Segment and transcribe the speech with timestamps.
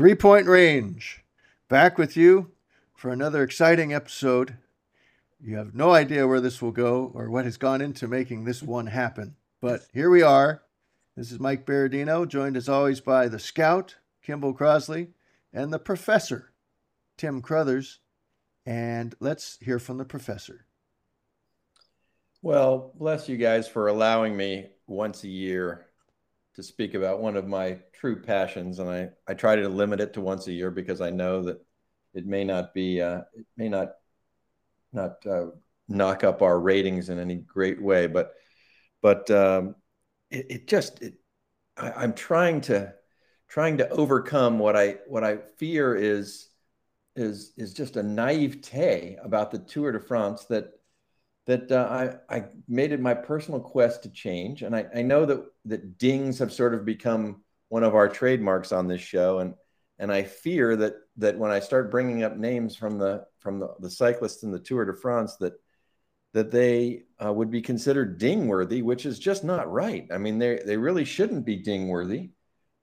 [0.00, 1.22] Three Point Range,
[1.68, 2.52] back with you
[2.94, 4.56] for another exciting episode.
[5.38, 8.62] You have no idea where this will go or what has gone into making this
[8.62, 9.36] one happen.
[9.60, 10.62] But here we are.
[11.18, 15.08] This is Mike Berardino, joined as always by the scout, Kimball Crosley,
[15.52, 16.50] and the professor,
[17.18, 17.98] Tim Crothers.
[18.64, 20.64] And let's hear from the professor.
[22.40, 25.89] Well, bless you guys for allowing me once a year
[26.60, 30.12] to speak about one of my true passions, and I, I try to limit it
[30.14, 31.64] to once a year because I know that
[32.12, 33.92] it may not be uh, it may not
[34.92, 35.46] not uh,
[35.88, 38.32] knock up our ratings in any great way, but
[39.00, 39.74] but um,
[40.30, 41.14] it, it, just it,
[41.76, 42.92] I, I'm trying to
[43.48, 46.48] trying to overcome what I what I fear is
[47.16, 50.72] is is just a naivete about the Tour de France that
[51.46, 54.62] that uh, I, I made it my personal quest to change.
[54.62, 58.72] And I, I know that, that dings have sort of become one of our trademarks
[58.72, 59.38] on this show.
[59.38, 59.54] And,
[59.98, 63.74] and I fear that, that when I start bringing up names from the, from the,
[63.80, 65.54] the cyclists in the Tour de France, that,
[66.32, 70.06] that they uh, would be considered ding worthy, which is just not right.
[70.12, 72.30] I mean, they, they really shouldn't be ding worthy.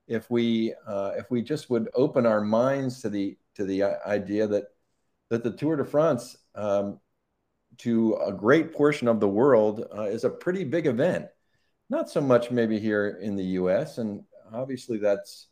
[0.06, 3.94] If we, uh, if we just would open our minds to the, to the uh,
[4.06, 4.64] idea that,
[5.30, 6.98] that the Tour de France um,
[7.78, 11.26] to a great portion of the world uh, is a pretty big event.
[11.90, 13.98] Not so much maybe here in the U.S.
[13.98, 15.48] and obviously that's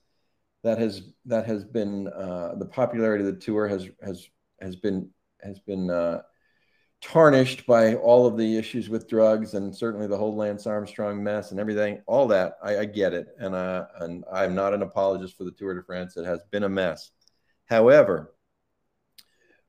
[0.63, 4.29] that has that has been uh, the popularity of the tour has has
[4.61, 5.11] has been
[5.43, 6.23] has been uh,
[7.01, 11.53] tarnished by all of the issues with drugs and certainly the whole Lance Armstrong mess
[11.53, 12.03] and everything.
[12.07, 15.53] All that I, I get it, and uh, and I'm not an apologist for the
[15.53, 16.17] Tour de France.
[16.17, 17.11] It has been a mess.
[17.67, 18.35] However,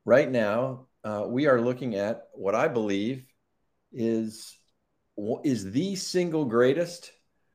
[0.03, 3.25] right now uh, we are looking at what I believe
[3.93, 4.57] is
[5.45, 7.11] is the single greatest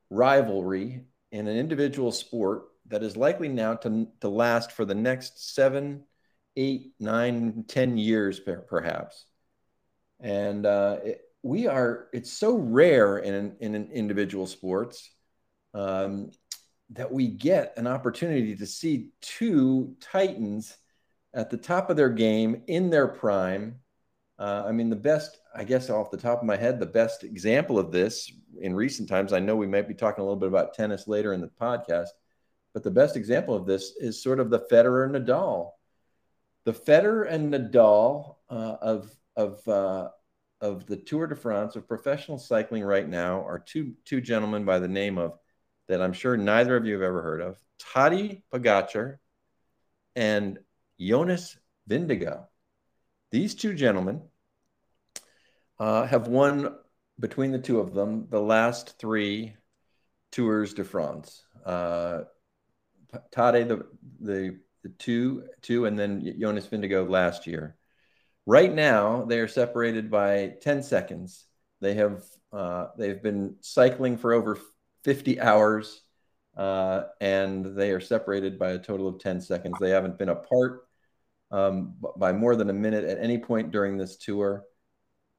[0.08, 5.54] rivalry in an individual sport that is likely now to, to last for the next
[5.54, 6.02] seven,
[6.56, 9.26] eight, nine, ten years, perhaps.
[10.18, 15.08] And uh, it, we are, it's so rare in, in, in individual sports
[15.74, 16.30] um,
[16.90, 20.76] that we get an opportunity to see two titans
[21.34, 23.76] at the top of their game in their prime.
[24.38, 27.24] Uh, I mean, the best, I guess, off the top of my head, the best
[27.24, 30.48] example of this in recent times, I know we might be talking a little bit
[30.48, 32.08] about tennis later in the podcast,
[32.74, 35.70] but the best example of this is sort of the Federer Nadal.
[36.64, 40.08] The Federer and Nadal uh, of, of, uh,
[40.60, 44.78] of the Tour de France of professional cycling right now are two, two gentlemen by
[44.78, 45.38] the name of,
[45.88, 47.58] that I'm sure neither of you have ever heard of,
[47.94, 49.16] Tadej Pogacar
[50.14, 50.58] and
[51.02, 51.56] Jonas
[51.88, 52.46] Vingegaard.
[53.30, 54.22] These two gentlemen
[55.78, 56.76] uh, have won
[57.18, 59.56] between the two of them the last three
[60.30, 61.44] Tours de France.
[61.64, 62.20] Uh,
[63.30, 63.86] Tade, the,
[64.20, 67.76] the, the two, two, and then Jonas Vingegaard last year.
[68.46, 71.46] Right now, they are separated by 10 seconds.
[71.80, 74.58] They have uh, they've been cycling for over
[75.04, 76.02] 50 hours,
[76.56, 79.74] uh, and they are separated by a total of 10 seconds.
[79.80, 80.82] They haven't been apart
[81.52, 84.64] um, by more than a minute at any point during this tour.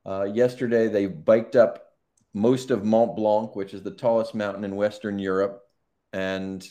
[0.06, 1.94] Uh, yesterday, they biked up
[2.34, 5.62] most of Mont Blanc, which is the tallest mountain in Western Europe,
[6.14, 6.66] and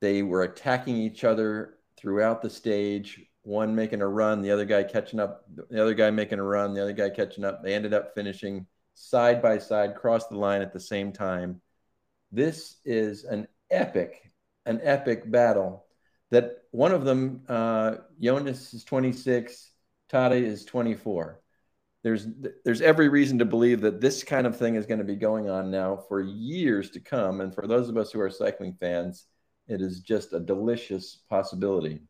[0.00, 3.20] they were attacking each other throughout the stage.
[3.42, 6.74] One making a run, the other guy catching up, the other guy making a run,
[6.74, 7.62] the other guy catching up.
[7.62, 11.60] They ended up finishing side by side, cross the line at the same time.
[12.32, 14.30] This is an epic,
[14.66, 15.86] an epic battle
[16.30, 19.70] that one of them, uh, Jonas is 26,
[20.10, 21.40] Tade is 24.
[22.02, 22.26] There's
[22.64, 25.50] there's every reason to believe that this kind of thing is going to be going
[25.50, 27.42] on now for years to come.
[27.42, 29.26] And for those of us who are cycling fans,
[29.68, 32.00] it is just a delicious possibility.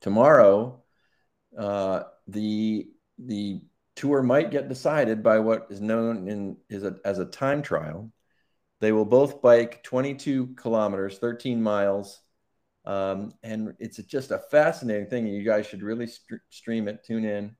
[0.00, 0.82] Tomorrow,
[1.56, 3.62] uh, the the
[3.94, 8.10] tour might get decided by what is known in is a, as a time trial.
[8.80, 12.20] They will both bike 22 kilometers, 13 miles
[12.84, 15.26] um, and it's just a fascinating thing.
[15.26, 17.56] You guys should really st- stream it, tune in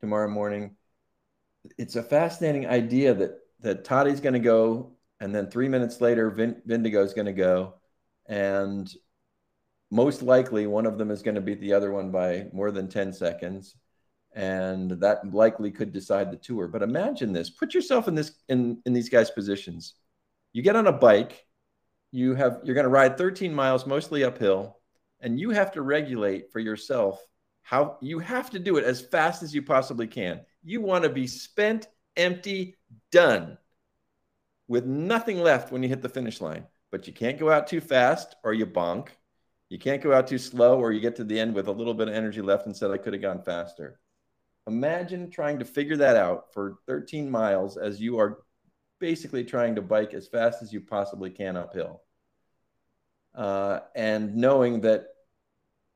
[0.00, 0.76] tomorrow morning.
[1.78, 6.30] It's a fascinating idea that that Tade's going to go, and then three minutes later,
[6.30, 7.74] Vin- is going to go,
[8.26, 8.92] and
[9.92, 12.88] most likely one of them is going to beat the other one by more than
[12.88, 13.76] 10 seconds
[14.34, 18.80] and that likely could decide the tour but imagine this put yourself in this in
[18.86, 19.94] in these guys positions
[20.54, 21.44] you get on a bike
[22.12, 24.78] you have you're going to ride 13 miles mostly uphill
[25.20, 27.24] and you have to regulate for yourself
[27.62, 30.40] how you have to do it as fast as you possibly can.
[30.62, 32.76] You want to be spent empty
[33.10, 33.56] done
[34.68, 36.66] with nothing left when you hit the finish line.
[36.90, 39.08] But you can't go out too fast or you bonk.
[39.70, 41.94] You can't go out too slow, or you get to the end with a little
[41.94, 43.98] bit of energy left and said, I could have gone faster.
[44.66, 48.40] Imagine trying to figure that out for 13 miles as you are
[49.02, 52.02] basically trying to bike as fast as you possibly can uphill.
[53.34, 55.06] Uh, and knowing that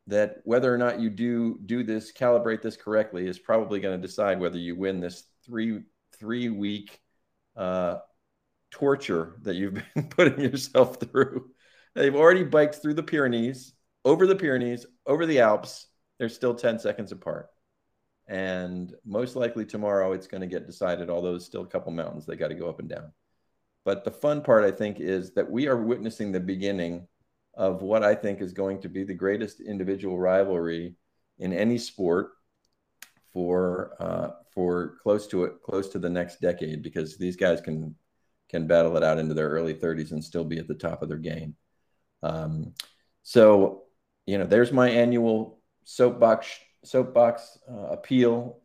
[0.08, 4.06] that whether or not you do do this calibrate this correctly is probably going to
[4.06, 5.82] decide whether you win this three
[6.19, 7.00] three week
[7.56, 7.99] uh,
[8.73, 11.50] torture that you've been putting yourself through.
[11.94, 13.73] They've already biked through the Pyrenees
[14.05, 15.87] over the Pyrenees over the Alps.
[16.19, 17.50] They're still 10 seconds apart
[18.28, 22.26] and most likely tomorrow it's going to get decided although there's still a couple mountains
[22.26, 23.12] they got to go up and down
[23.84, 27.06] but the fun part i think is that we are witnessing the beginning
[27.56, 30.94] of what I think is going to be the greatest individual rivalry
[31.38, 32.32] in any sport
[33.32, 37.94] for uh, for close to it, close to the next decade, because these guys can
[38.49, 41.08] can battle it out into their early 30s and still be at the top of
[41.08, 41.56] their game.
[42.23, 42.75] Um,
[43.25, 43.82] so,
[44.25, 46.49] you know, there's my annual soapbox
[46.87, 48.61] soapbox uh, appeal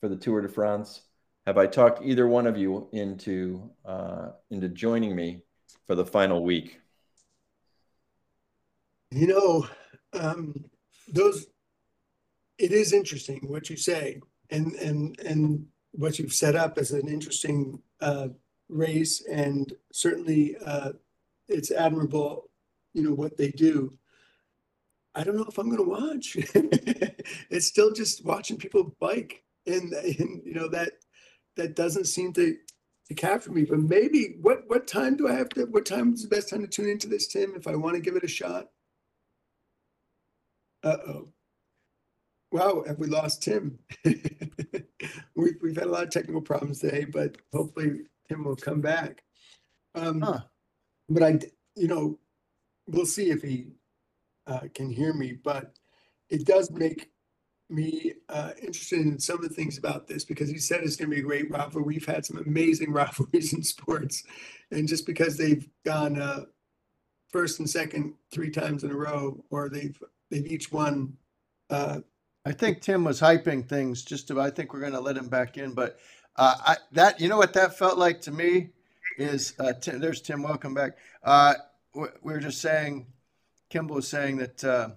[0.00, 1.02] for the Tour de France.
[1.46, 5.42] Have I talked either one of you into uh, into joining me
[5.86, 6.80] for the final week?
[9.10, 9.66] You know,
[10.12, 10.64] um,
[11.08, 11.46] those.
[12.58, 14.20] It is interesting what you say,
[14.50, 18.28] and and and what you've set up as an interesting uh,
[18.68, 20.92] race, and certainly uh,
[21.48, 22.50] it's admirable.
[22.94, 23.98] You know what they do.
[25.14, 26.36] I don't know if I'm going to watch.
[27.50, 30.92] it's still just watching people bike, and and you know that
[31.56, 32.56] that doesn't seem to
[33.08, 33.64] to capture me.
[33.64, 35.64] But maybe what what time do I have to?
[35.66, 37.54] What time is the best time to tune into this, Tim?
[37.56, 38.68] If I want to give it a shot.
[40.84, 41.28] Uh-oh.
[42.50, 43.78] Wow, have we lost Tim?
[44.04, 49.22] we've, we've had a lot of technical problems today, but hopefully Tim will come back.
[49.94, 50.40] Um, Huh.
[51.08, 51.38] but I,
[51.76, 52.18] you know,
[52.88, 53.68] we'll see if he
[54.46, 55.72] uh, can hear me, but
[56.28, 57.10] it does make
[57.68, 61.10] me uh, interested in some of the things about this because he said it's going
[61.10, 61.84] to be a great rivalry.
[61.84, 64.24] We've had some amazing rivalries in sports,
[64.70, 66.44] and just because they've gone uh,
[67.30, 69.98] first and second three times in a row, or they've
[70.30, 71.14] they've each won.
[71.70, 72.00] Uh,
[72.44, 75.28] I think Tim was hyping things just to, I think we're going to let him
[75.28, 75.98] back in, but
[76.36, 78.70] uh, I, that, you know what that felt like to me
[79.16, 80.96] is, uh, Tim, there's Tim, welcome back.
[81.22, 81.54] Uh,
[81.94, 83.06] we we were just saying,
[83.72, 84.90] Kimball was saying that, uh,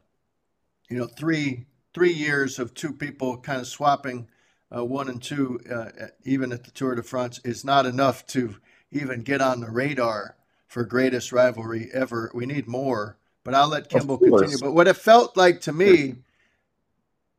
[0.89, 4.27] you know, three, three years of two people kind of swapping
[4.75, 8.57] uh, one and two, uh, even at the Tour de France is not enough to
[8.91, 10.35] even get on the radar
[10.67, 12.29] for greatest rivalry ever.
[12.33, 14.57] We need more, but I'll let Kimball continue.
[14.59, 16.15] But what it felt like to me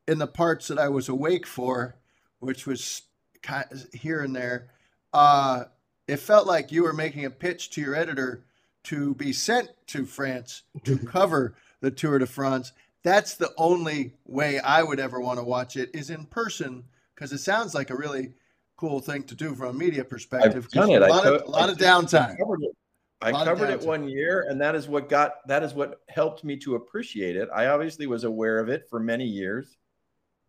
[0.08, 1.96] in the parts that I was awake for,
[2.38, 3.02] which was
[3.42, 4.68] kind of here and there,
[5.12, 5.64] uh,
[6.08, 8.42] it felt like you were making a pitch to your editor
[8.86, 12.72] to be sent to France to cover the Tour de France.
[13.02, 16.84] That's the only way I would ever want to watch it is in person
[17.14, 18.32] because it sounds like a really
[18.76, 20.64] cool thing to do from a media perspective.
[20.66, 21.02] I've done 'cause it.
[21.02, 22.36] A I lot, of, a lot I of did- downtime.
[22.38, 22.76] covered it.
[23.22, 26.54] I covered it one year, and that is what got that is what helped me
[26.58, 27.48] to appreciate it.
[27.54, 29.78] I obviously was aware of it for many years,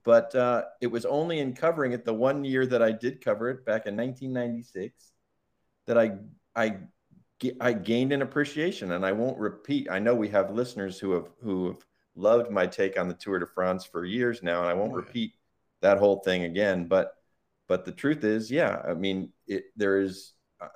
[0.03, 3.49] but uh, it was only in covering it the one year that I did cover
[3.49, 5.13] it back in 1996
[5.85, 6.17] that I
[6.57, 6.87] I ga-
[7.61, 9.89] I gained an appreciation, and I won't repeat.
[9.91, 13.39] I know we have listeners who have who have loved my take on the Tour
[13.39, 15.13] de France for years now, and I won't Oh, yeah.
[15.13, 15.33] repeat
[15.81, 16.87] that whole thing again.
[16.87, 17.13] But
[17.67, 20.69] but the truth is, yeah, I mean, it there is uh,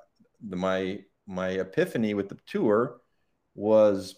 [0.48, 3.00] the my my epiphany with the tour
[3.54, 4.16] was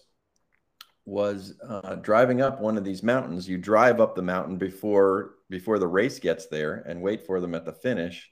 [1.05, 3.47] was uh, driving up one of these mountains.
[3.47, 7.53] You drive up the mountain before before the race gets there and wait for them
[7.55, 8.29] at the finish.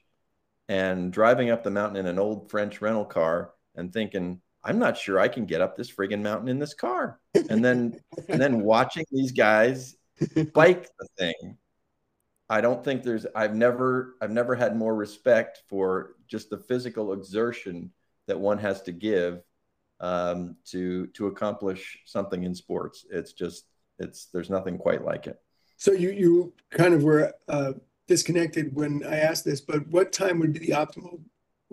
[0.68, 4.96] And driving up the mountain in an old French rental car and thinking, I'm not
[4.96, 7.20] sure I can get up this friggin' mountain in this car.
[7.50, 9.96] And then and then watching these guys
[10.54, 11.58] bike the thing.
[12.48, 17.12] I don't think there's I've never I've never had more respect for just the physical
[17.12, 17.90] exertion
[18.26, 19.42] that one has to give
[20.00, 23.04] um, to to accomplish something in sports.
[23.10, 23.64] It's just
[23.98, 25.38] it's there's nothing quite like it.
[25.76, 27.72] so you you kind of were uh,
[28.08, 31.20] disconnected when I asked this, but what time would be the optimal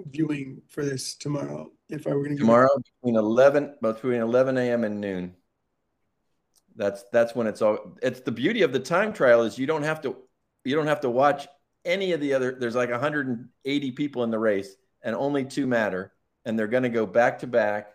[0.10, 1.72] viewing for this tomorrow?
[1.89, 4.84] If I were going to Tomorrow between eleven between eleven a.m.
[4.84, 5.36] and noon.
[6.75, 7.98] That's that's when it's all.
[8.01, 10.15] It's the beauty of the time trial is you don't have to
[10.63, 11.48] you don't have to watch
[11.86, 12.55] any of the other.
[12.60, 16.13] There's like 180 people in the race, and only two matter,
[16.46, 17.89] and they're going to go back to back,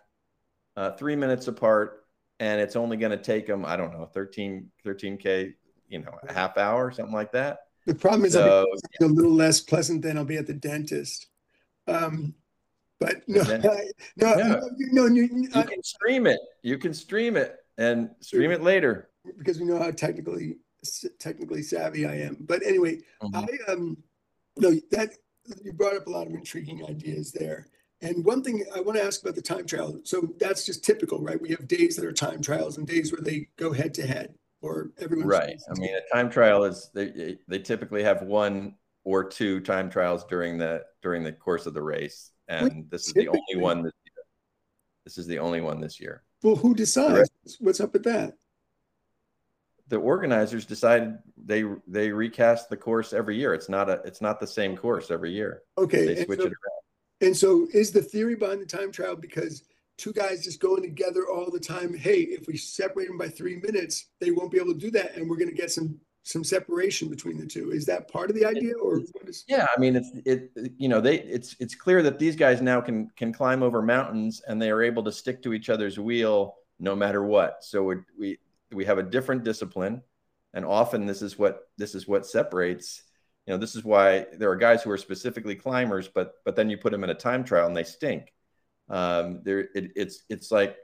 [0.75, 2.05] uh, three minutes apart,
[2.39, 5.53] and it's only going to take them I don't know 13 13k,
[5.87, 7.59] you know, a half hour something like that.
[7.85, 8.65] The problem is I'll
[8.99, 11.27] be a little less pleasant than I'll be at the dentist.
[11.87, 12.33] Um,
[12.99, 14.47] but no, The dent- I- no, Yeah.
[14.47, 16.39] no, no, you, you can stream it.
[16.63, 17.55] You can stream it.
[17.79, 19.09] and stream it later.
[19.37, 20.55] because we know how technically
[21.19, 22.37] technically savvy I am.
[22.39, 23.35] But anyway, Mhm.
[23.67, 23.97] I um
[24.57, 25.09] no that
[25.63, 27.67] you brought up a lot of intriguing ideas there.
[28.01, 29.99] And one thing I want to ask about the time trial.
[30.03, 31.39] So that's just typical, right?
[31.41, 34.33] We have days that are time trials and days where they go head to head
[34.61, 35.27] or everyone.
[35.27, 35.59] Right.
[35.69, 38.75] I mean, a time trial is they they typically have one
[39.07, 43.13] or two time trials during the during the course of the race, and this is
[43.13, 44.25] the only one this year.
[45.05, 46.23] This is the only one this year.
[46.43, 47.29] well, who decides?
[47.61, 48.33] What's up with that?
[49.87, 53.53] The organizers decided they they recast the course every year.
[53.53, 55.61] It's not a it's not the same course every year.
[55.77, 56.05] Okay.
[56.05, 56.81] They switch so- it around.
[57.19, 59.63] And so is the theory behind the time trial because
[59.97, 63.55] two guys just going together all the time, hey, if we separate them by three
[63.55, 66.43] minutes, they won't be able to do that and we're going to get some some
[66.43, 67.71] separation between the two.
[67.71, 70.89] Is that part of the idea or what is Yeah, I mean it's it you
[70.89, 74.61] know they it's it's clear that these guys now can can climb over mountains and
[74.61, 77.63] they are able to stick to each other's wheel no matter what.
[77.63, 78.39] So we we
[78.73, 80.01] we have a different discipline
[80.53, 83.03] and often this is what this is what separates
[83.45, 86.69] you know this is why there are guys who are specifically climbers but but then
[86.69, 88.33] you put them in a time trial and they stink.
[88.89, 90.75] Um there it, it's it's like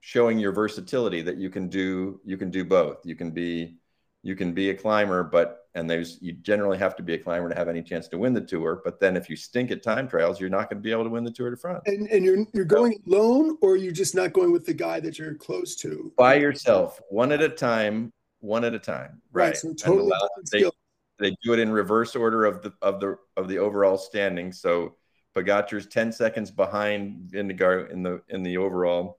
[0.00, 2.98] showing your versatility that you can do you can do both.
[3.06, 3.78] You can be
[4.22, 7.48] you can be a climber, but and there's you generally have to be a climber
[7.48, 8.82] to have any chance to win the tour.
[8.84, 11.10] But then if you stink at time trials, you're not going to be able to
[11.10, 14.32] win the Tour de France and, and you're you're going alone or you're just not
[14.32, 16.12] going with the guy that you're close to?
[16.16, 19.22] by yourself, one at a time, one at a time.
[19.32, 19.48] Right.
[19.48, 19.56] Right.
[19.56, 20.12] So totally
[20.50, 20.70] they,
[21.18, 24.52] they do it in reverse order of the of the of the overall standing.
[24.52, 24.96] So
[25.36, 29.18] Pogacar's 10 seconds behind Vingegaard in the in the overall.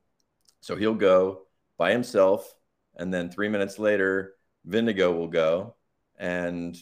[0.59, 1.43] So he'll go
[1.77, 2.53] by himself,
[2.97, 4.35] and then three minutes later,
[4.67, 5.75] Vingegaard will go.
[6.17, 6.77] And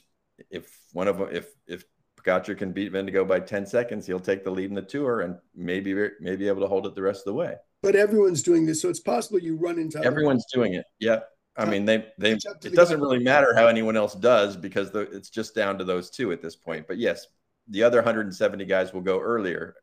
[0.49, 1.83] if one of them, if if
[2.17, 5.37] Pogacar can beat Vingegaard by 10 seconds, he'll take the lead in the tour and
[5.55, 7.55] maybe maybe able to hold it the rest of the way.
[7.81, 10.85] But everyone's doing this, so it's possible you run into Everyone's doing it.
[10.99, 11.19] Yeah,
[11.55, 14.57] I mean, they they Catch up to it doesn't really matter how anyone else does
[14.57, 16.87] because the, it's just down to those two at this point.
[16.87, 17.27] But yes,
[17.69, 19.75] the other 170 guys will go earlier,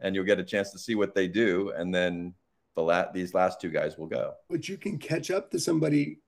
[0.00, 2.34] and you'll get a chance to see what they do, and then
[2.76, 4.34] the la- these last two guys will go.
[4.50, 6.18] but you can catch up to somebody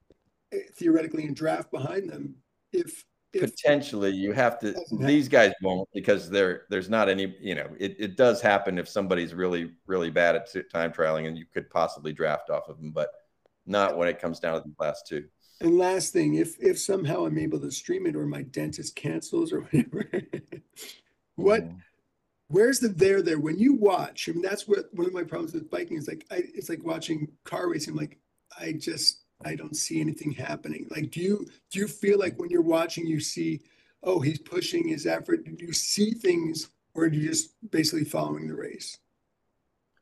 [0.75, 2.37] theoretically and draft behind them
[2.73, 4.75] if if Potentially, you have to.
[4.99, 7.37] These guys won't because there there's not any.
[7.41, 11.39] You know, it, it does happen if somebody's really really bad at time trialing, and
[11.39, 13.11] you could possibly draft off of them, but
[13.67, 15.27] not when it comes down to the last two.
[15.61, 19.53] And last thing, if if somehow I'm able to stream it or my dentist cancels
[19.53, 20.11] or whatever,
[21.37, 21.83] what Mhm.
[22.49, 24.29] where's the there there when you watch?
[24.29, 26.85] I mean, that's what one of my problems with biking is like I it's like
[26.85, 27.93] watching car racing.
[27.93, 28.19] I'm Like
[28.59, 30.87] I just I don't see anything happening.
[30.91, 33.61] Like do you do you feel like when you're watching you see,
[34.03, 35.45] oh he's pushing his effort?
[35.45, 38.99] Do you see things or do you just basically following the race?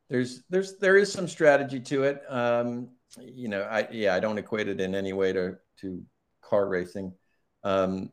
[0.09, 2.21] There's there's there is some strategy to it.
[2.27, 6.03] Um, you know, I yeah, I don't equate it in any way to to
[6.41, 7.13] car racing.
[7.63, 8.11] Um,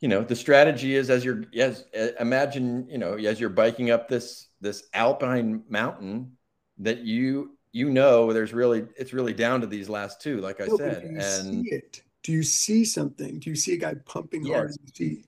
[0.00, 3.90] you know, the strategy is as you're as uh, imagine you know as you're biking
[3.90, 6.36] up this this alpine mountain
[6.78, 10.68] that you you know there's really it's really down to these last two, like I
[10.68, 12.02] No, said, do you and see it?
[12.22, 13.38] Do you see something?
[13.40, 14.70] Do you see a guy pumping hard?
[14.70, 14.76] Yes.
[14.76, 15.24] Do you see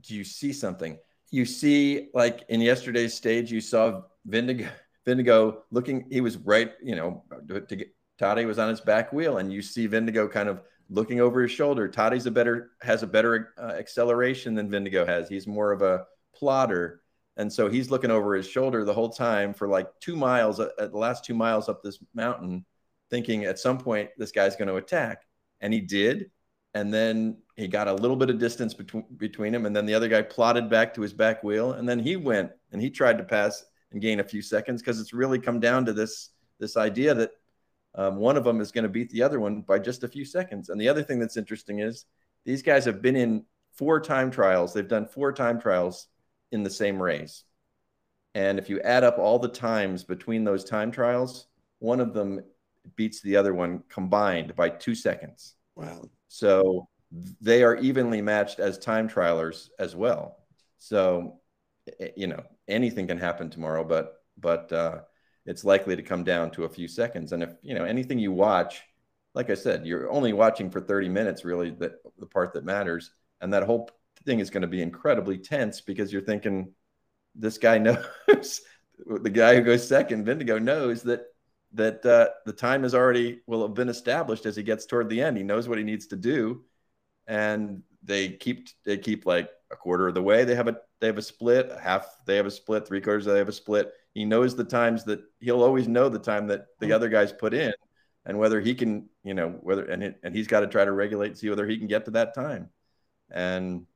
[0.00, 0.98] do you see something?
[1.30, 4.70] You see, like in yesterday's stage, you saw Vingegaard,
[5.06, 6.06] Vingegaard looking.
[6.10, 9.62] He was right, you know, to get Toddy was on his back wheel, and you
[9.62, 11.88] see Vingegaard kind of looking over his shoulder.
[11.88, 15.28] Toddy's a better has a better uh, acceleration than Vingegaard has.
[15.28, 17.02] He's more of a plotter,
[17.36, 20.70] and so he's looking over his shoulder the whole time for like two miles at
[20.78, 22.64] at the last two miles up this mountain,
[23.10, 25.22] thinking at some point this guy's going to attack,
[25.60, 26.30] and he did
[26.74, 29.94] and then he got a little bit of distance between between him, and then the
[29.94, 33.16] other guy plotted back to his back wheel, and then he went and he tried
[33.18, 36.76] to pass and gain a few seconds because it's really come down to this this
[36.76, 37.30] idea that
[37.94, 40.24] um, one of them is going to beat the other one by just a few
[40.24, 40.68] seconds.
[40.68, 42.06] And the other thing that's interesting is
[42.44, 44.72] these guys have been in four time trials.
[44.72, 46.08] They've done four time trials
[46.54, 47.44] in the same race,
[48.34, 51.46] and if you add up all the times between those time trials,
[51.78, 52.42] one of them
[52.96, 55.54] beats the other one combined by two seconds.
[55.76, 56.02] wow?
[56.28, 56.88] So
[57.40, 60.36] they are evenly matched as time trialers as well.
[60.78, 61.40] So
[62.00, 65.00] eh, you know anything can happen tomorrow, but but uh,
[65.46, 67.32] it's likely to come down to a few seconds.
[67.32, 68.82] And if you know anything you watch,
[69.34, 73.12] like I said, you're only watching for 30 minutes, really, that the part that matters,
[73.40, 73.88] and that whole
[74.24, 76.72] thing is going to be incredibly tense because you're thinking
[77.34, 78.60] this guy knows
[79.06, 81.26] the guy who goes second, Vingegaard knows that
[81.72, 85.20] that uh, the time is already will have been established as he gets toward the
[85.20, 85.36] end.
[85.36, 86.64] He knows what he needs to do,
[87.26, 90.44] and they keep they keep like a quarter of the way.
[90.44, 93.24] They have a they have a split, a half they have a split, three quarters
[93.24, 93.92] they have a split.
[94.14, 97.54] He knows the times that he'll always know the time that the other guys put
[97.54, 97.72] in,
[98.24, 100.92] and whether he can, you know, whether and it, and he's got to try to
[100.92, 102.70] regulate and see whether he can get to that time.
[103.30, 103.86] And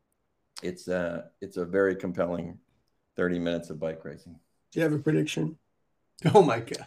[0.62, 2.58] it's a it's a very compelling
[3.16, 4.38] 30 minutes of bike racing.
[4.72, 5.56] Do you have a prediction?
[6.34, 6.86] Oh my god!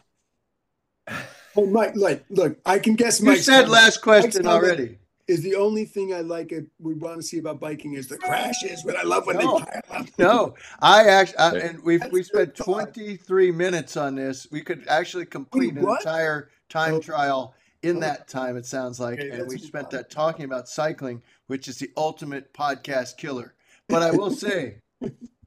[1.54, 3.20] Oh, Mike, like, look, I can guess.
[3.20, 3.72] You Mike's said comment.
[3.74, 4.98] last question Mike's comment already.
[5.28, 8.18] Is the only thing I like it we want to see about biking is the
[8.18, 8.84] crashes.
[8.84, 9.60] But I love when No.
[9.60, 10.08] they pile up.
[10.18, 11.62] No, I actually, I, Right.
[11.64, 12.94] and we've That's we spent good thought.
[12.94, 14.48] 23 minutes on this.
[14.50, 16.00] We could actually complete an what?
[16.00, 17.00] entire time Oh.
[17.02, 18.00] trial in Oh.
[18.00, 18.56] that time.
[18.56, 19.92] It sounds like, Okay, and that's we spent thought.
[19.92, 23.54] that talking about cycling, which is the ultimate podcast killer.
[23.88, 24.78] But I will say,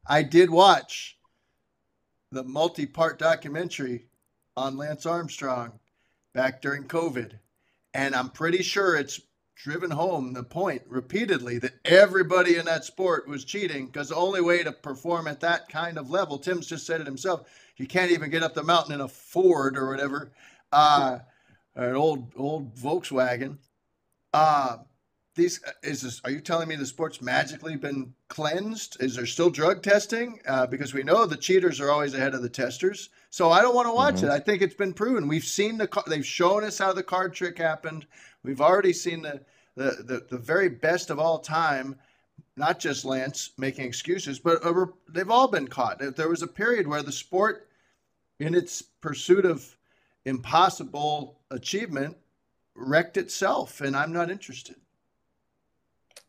[0.07, 1.19] I did watch
[2.31, 4.07] the multi-part documentary
[4.57, 5.79] on Lance Armstrong
[6.33, 7.33] back during COVID,
[7.95, 9.21] and I'm pretty sure it's
[9.57, 14.41] driven home the point repeatedly that everybody in that sport was cheating because the only
[14.41, 18.11] way to perform at that kind of level, Tim's just said it himself, you can't
[18.11, 20.33] even get up the mountain in a Ford or whatever,
[20.73, 21.19] uh,
[21.76, 23.59] or an old old Volkswagen.
[24.33, 24.79] Uh,
[25.35, 28.97] these is this, are you telling me the sport's magically been cleansed?
[29.00, 30.41] Is there still drug testing?
[30.47, 33.11] Uh, because we know the cheaters are always ahead of the testers.
[33.31, 34.25] So I don't want to watch Mhm.
[34.25, 34.31] it.
[34.31, 35.26] I think it's been proven.
[35.26, 38.07] We've seen the they've shown us how the card trick happened.
[38.43, 39.41] We've already seen the
[39.76, 41.99] the the, the very best of all time.
[42.57, 45.99] Not just Lance making excuses, but uh, they've all been caught.
[45.99, 47.69] There was a period where the sport,
[48.38, 49.76] in its pursuit of
[50.25, 52.17] impossible achievement,
[52.76, 54.76] wrecked itself, and I'm not interested.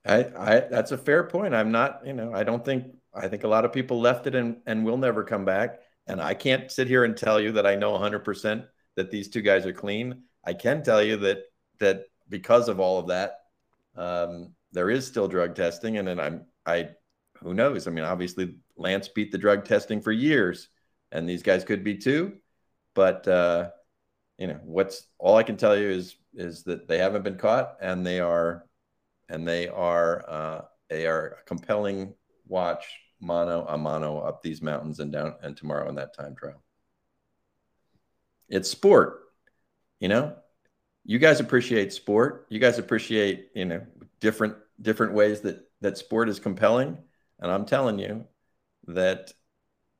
[0.06, 1.56] I, I that's a fair point.
[1.56, 4.36] I'm not, you know, I don't think I think a lot of people left it
[4.36, 5.80] and and will never come back.
[6.08, 9.42] And I can't sit here and tell you that I know 100% that these two
[9.42, 10.24] guys are clean.
[10.46, 11.40] I can tell you that
[11.80, 13.40] that because of all of that,
[13.96, 16.90] um, there is still drug testing, and then I'm I
[17.42, 17.88] who knows?
[17.88, 20.70] I mean, obviously Lance beat the drug testing for years,
[21.12, 22.34] and these guys could be too.
[22.94, 23.70] But uh,
[24.38, 27.78] you know, what's all I can tell you is is that they haven't been caught,
[27.82, 28.66] and they are
[29.30, 32.14] and they are uh, they are a compelling
[32.48, 32.86] watch
[33.20, 36.62] mono a mono up these mountains and down and tomorrow in that time trial.
[38.50, 39.22] It's sport,
[40.00, 40.36] you know.
[41.08, 42.48] You guys appreciate sport.
[42.50, 43.82] You guys appreciate you know
[44.20, 46.98] different different ways that that sport is compelling,
[47.40, 48.26] and I'm telling you
[48.88, 49.32] that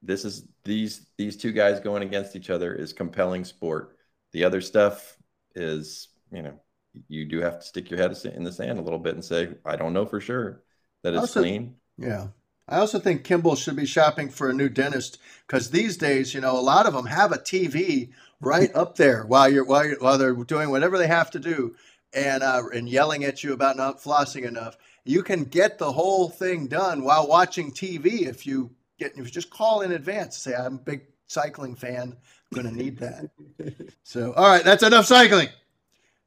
[0.02, 3.98] this is these these two guys going against each other is compelling sport.
[4.32, 5.18] The other stuff
[5.56, 6.60] is you know
[7.08, 9.50] you do have to stick your head in the sand a little bit and say,
[9.66, 10.62] I don't know for sure
[11.04, 11.76] that it's Also- clean.
[11.98, 12.28] Yeah.
[12.68, 16.42] I also think Kimball should be shopping for a new dentist because these days, you
[16.42, 18.10] know, a lot of them have a TV
[18.42, 21.76] right up there while you're while you're, while they're doing whatever they have to do,
[22.12, 24.78] and uh, and yelling at you about not flossing enough.
[25.04, 29.32] You can get the whole thing done while watching TV if you get if you
[29.32, 30.38] just call in advance.
[30.38, 32.18] Say I'm a big cycling fan.
[32.52, 33.30] I'm gonna need that.
[34.04, 35.50] So all right, that's enough cycling.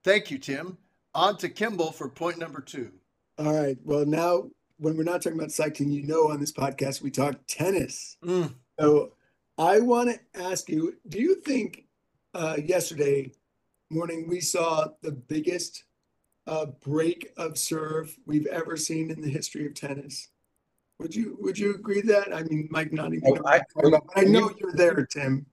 [0.04, 0.78] Thank you, Tim.
[1.14, 2.92] On to Kimball for point number two.
[3.38, 3.76] All right.
[3.84, 4.44] Well, now
[4.78, 8.16] when we're not talking about cycling, you know, on this podcast we talk tennis.
[8.24, 8.54] Mm.
[8.78, 9.12] So
[9.56, 11.84] I want to ask you: Do you think
[12.34, 13.32] uh, yesterday
[13.90, 15.84] morning we saw the biggest
[16.46, 20.28] uh, break of serve we've ever seen in the history of tennis?
[21.00, 22.34] Would you Would you agree that?
[22.34, 23.38] I mean, Mike, not even.
[23.38, 23.62] Oh, I-
[24.16, 25.46] I know you're there, Tim.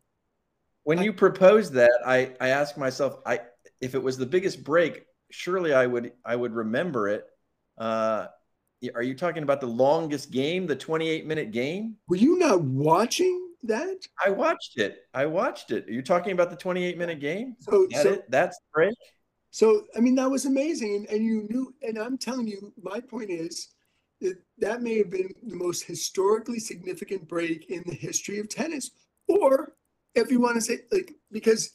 [0.84, 3.40] When you proposed that, I, I asked myself, I
[3.86, 7.26] if it was the biggest break, surely I would I would remember it.
[7.78, 8.28] Uh,
[8.94, 11.96] are you talking about the longest game, the 28 minute game?
[12.10, 14.08] Were you not watching that?
[14.24, 14.98] I watched it.
[15.14, 15.88] I watched it.
[15.88, 17.56] Are you talking about the 28 minute game?
[17.60, 18.26] So, That so it?
[18.30, 18.96] That's the break.
[19.52, 20.96] So, I mean, that was amazing.
[20.96, 23.70] And, and you knew, and I'm telling you, my point is
[24.20, 28.92] that that may have been the most historically significant break in the history of tennis.
[29.28, 29.74] Or
[30.14, 31.72] if you want to say, like, because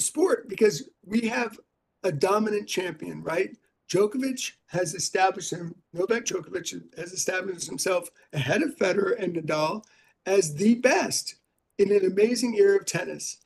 [0.00, 1.58] sport, because we have
[2.02, 3.56] a dominant champion, right?
[3.90, 9.84] Djokovic has established him, Novak Djokovic has established himself ahead of Federer and Nadal
[10.26, 11.36] as the best
[11.78, 13.38] in an amazing era of tennis.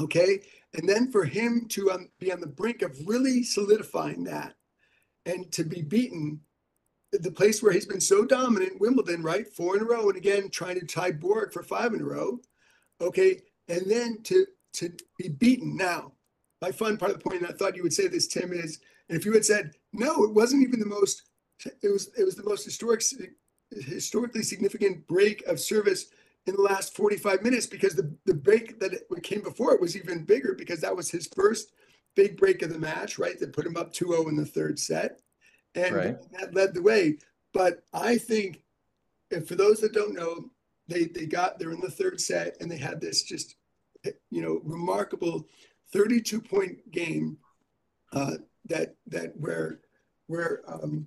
[0.00, 0.40] Okay.
[0.74, 4.54] And then for him to um, be on the brink of really solidifying that
[5.26, 6.40] and to be beaten,
[7.12, 9.46] the place where he's been so dominant, Wimbledon, right?
[9.46, 10.08] Four in a row.
[10.08, 12.40] And again, trying to tie Borg for five in a row.
[13.00, 13.42] Okay.
[13.68, 16.12] And then to, to be beaten now.
[16.60, 18.80] My fun part of the point, and I thought you would say this, Tim, is,
[19.08, 21.22] and if you had said, no, it wasn't even the most,
[21.82, 23.02] it was, it was the most historic,
[23.70, 26.06] historically significant break of service
[26.46, 29.96] in the last 45 minutes because the, the break that it came before it was
[29.96, 31.72] even bigger because that was his first
[32.14, 33.38] big break of the match, right?
[33.40, 35.20] That put him up 2-0 in the third set.
[35.74, 36.16] And Right.
[36.38, 37.18] that led the way.
[37.52, 38.62] But I think
[39.30, 40.50] if for those that don't know,
[40.86, 43.56] they they got they're in the third set and they had this just
[44.30, 45.46] you know remarkable
[45.92, 47.38] 32 point game
[48.12, 48.34] uh,
[48.66, 49.80] that that where
[50.26, 51.06] where um,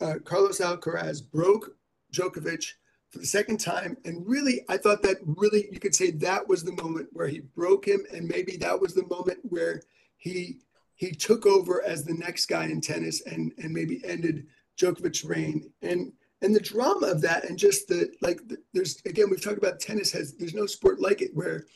[0.00, 1.76] uh, Carlos Alcaraz broke
[2.12, 2.72] Djokovic
[3.10, 3.96] for the second time.
[4.04, 7.40] And really, I thought that really you could say that was the moment where he
[7.40, 9.82] broke him, and maybe that was the moment where
[10.16, 10.58] he
[10.94, 14.46] he took over as the next guy in tennis and and maybe ended
[14.78, 15.70] Djokovic's reign.
[15.82, 18.40] And and the drama of that, and just the like,
[18.72, 21.66] there's again we've talked about tennis has there's no sport like it where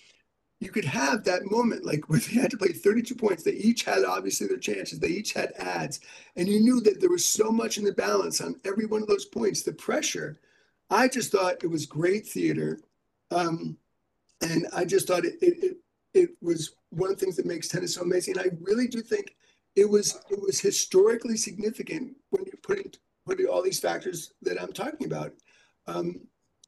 [0.61, 3.43] you could have that moment like where they had to play 32 points.
[3.43, 4.99] They each had obviously their chances.
[4.99, 6.01] They each had ads,
[6.37, 9.09] and you knew that there was so much in the balance on every one of
[9.09, 9.63] those points.
[9.63, 10.39] The pressure
[10.91, 12.81] I just thought it was great theater.
[13.31, 13.77] Um,
[14.41, 15.77] and I just thought it, it, it,
[16.13, 18.39] it was one of the things that makes tennis so amazing.
[18.39, 19.35] And I really do think
[19.75, 22.93] it was it was historically significant when you put putting
[23.27, 25.33] putting all these factors that I'm talking about,
[25.87, 26.21] um,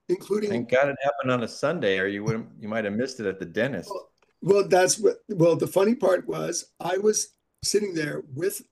[0.09, 0.51] including.
[0.51, 3.27] Thank God it happened on a Sunday, or you would you might have missed it
[3.27, 3.91] at the dentist.
[3.91, 4.09] Well,
[4.43, 5.17] well, that's what.
[5.29, 8.63] Well, the funny part was I was sitting there with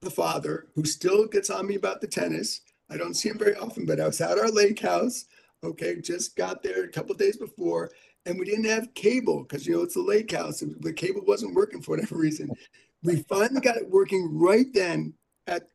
[0.00, 2.60] the father, who still gets on me about the tennis,
[2.90, 5.24] I don't see him very often, but I was at our lake house.
[5.62, 7.90] Okay, just got there a couple days before,
[8.26, 10.62] and we didn't have cable because you know it's a lake house.
[10.80, 12.50] The cable wasn't working for whatever reason.
[13.02, 15.14] We finally got it working right then
[15.46, 15.68] at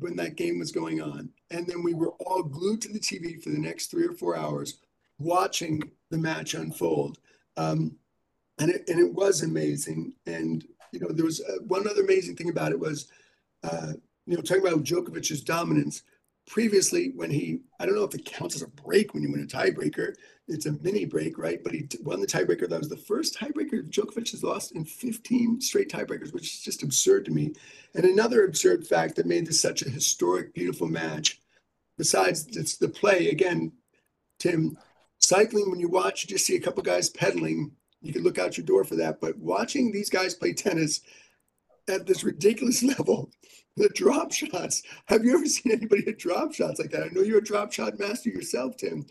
[0.00, 3.42] when that game was going on, and then we were all glued to the TV
[3.42, 4.78] for the next three or four hours,
[5.18, 7.18] watching the match unfold.
[7.56, 7.96] Um,
[8.58, 10.14] and it and it was amazing.
[10.26, 13.08] And you know, there was uh, one other amazing thing about it was,
[13.64, 13.92] uh,
[14.26, 16.02] you know, talking about Djokovic's dominance
[16.46, 19.42] previously when he i don't know if it counts as a break when you win
[19.42, 20.14] a tiebreaker.
[20.48, 21.62] It's a mini break right?
[21.62, 22.68] But he won the tiebreaker.
[22.68, 26.82] That was the first tiebreaker Djokovic has lost in 15 straight tiebreakers which is just
[26.82, 27.52] absurd to me.
[27.94, 31.40] And another absurd fact that made this such a historic beautiful match
[31.98, 33.72] besides it's the play again
[34.38, 34.78] Tim
[35.18, 38.56] cycling when you watch you just see a couple guys pedaling you can look out
[38.56, 39.20] your door for that.
[39.20, 41.00] But watching these guys play tennis
[41.88, 43.30] at this ridiculous level
[43.76, 44.82] the drop shots.
[45.06, 47.04] Have you ever seen anybody hit drop shots like that?
[47.04, 49.06] I know you're a drop shot master yourself, Tim.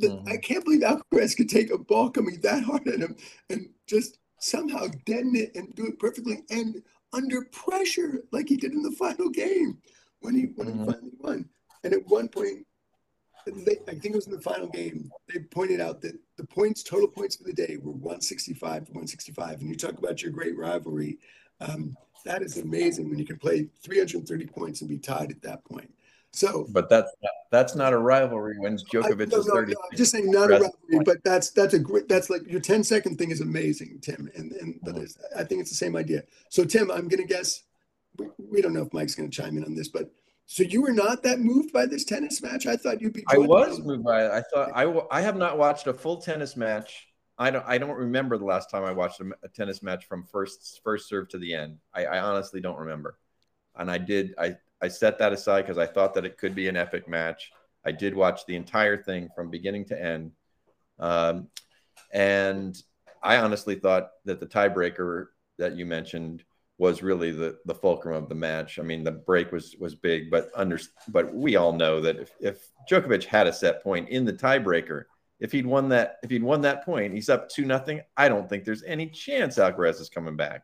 [0.00, 0.28] mm-hmm.
[0.28, 3.16] I can't believe Alcaraz could take a ball coming that hard at him
[3.50, 8.72] and just somehow deaden it and do it perfectly and under pressure like he did
[8.72, 9.78] in the final game
[10.20, 10.80] when he when mm-hmm.
[10.80, 11.48] he finally won.
[11.84, 12.66] And at one point,
[13.46, 16.82] they, I think it was in the final game, they pointed out that the points,
[16.82, 19.60] total points for the day were 165 to 165.
[19.60, 21.18] And you talk about your great rivalry.
[21.60, 25.64] Um, that is amazing when you can play 330 points and be tied at that
[25.64, 25.92] point.
[26.34, 29.72] So, but that's not, that's not a rivalry when Djokovic I, no, is 30.
[29.72, 32.60] No, I'm just saying not a rivalry, but that's that's a great that's like your
[32.60, 34.30] 10 second thing is amazing, Tim.
[34.34, 35.38] And and but mm-hmm.
[35.38, 36.22] I think it's the same idea.
[36.48, 37.64] So Tim, I'm gonna guess
[38.16, 40.10] we, we don't know if Mike's gonna chime in on this, but
[40.46, 42.66] so you were not that moved by this tennis match?
[42.66, 43.24] I thought you'd be.
[43.28, 44.30] I was moved by it.
[44.30, 47.08] I thought I I have not watched a full tennis match
[47.42, 50.24] I don't I don't remember the last time I watched a, a tennis match from
[50.24, 51.78] first first serve to the end.
[51.94, 53.18] I, I honestly don't remember.
[53.76, 56.68] And I did I I set that aside because I thought that it could be
[56.68, 57.50] an epic match.
[57.84, 60.32] I did watch the entire thing from beginning to end.
[60.98, 61.48] Um,
[62.12, 62.80] and
[63.22, 65.26] I honestly thought that the tiebreaker
[65.58, 66.44] that you mentioned
[66.78, 68.78] was really the the fulcrum of the match.
[68.78, 70.78] I mean, the break was was big, but under
[71.08, 75.04] but we all know that if if Djokovic had a set point in the tiebreaker,
[75.42, 78.00] if he'd won that, if he'd won that point, he's up two nothing.
[78.16, 80.62] I don't think there's any chance Alcaraz is coming back.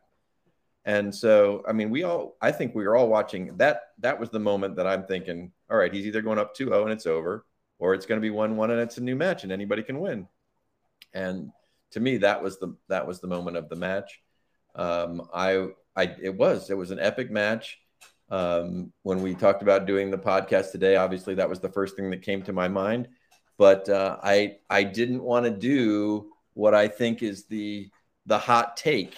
[0.85, 3.81] And so, I mean, we all, I think we were all watching that.
[3.99, 6.83] That was the moment that I'm thinking, all right, he's either going up 2 0
[6.83, 7.45] and it's over,
[7.77, 9.99] or it's going to be 1 1 and it's a new match and anybody can
[9.99, 10.29] win.
[11.13, 11.51] And
[11.91, 14.21] to me, that was the, that was the moment of the match.
[14.75, 17.79] Um, I, I, it was, it was an epic match.
[18.29, 22.11] Um, when we talked about doing the podcast today, obviously that was the first thing
[22.11, 23.09] that came to my mind
[23.59, 27.89] but uh, I I didn't want to do what I think is the
[28.25, 29.17] the hot take,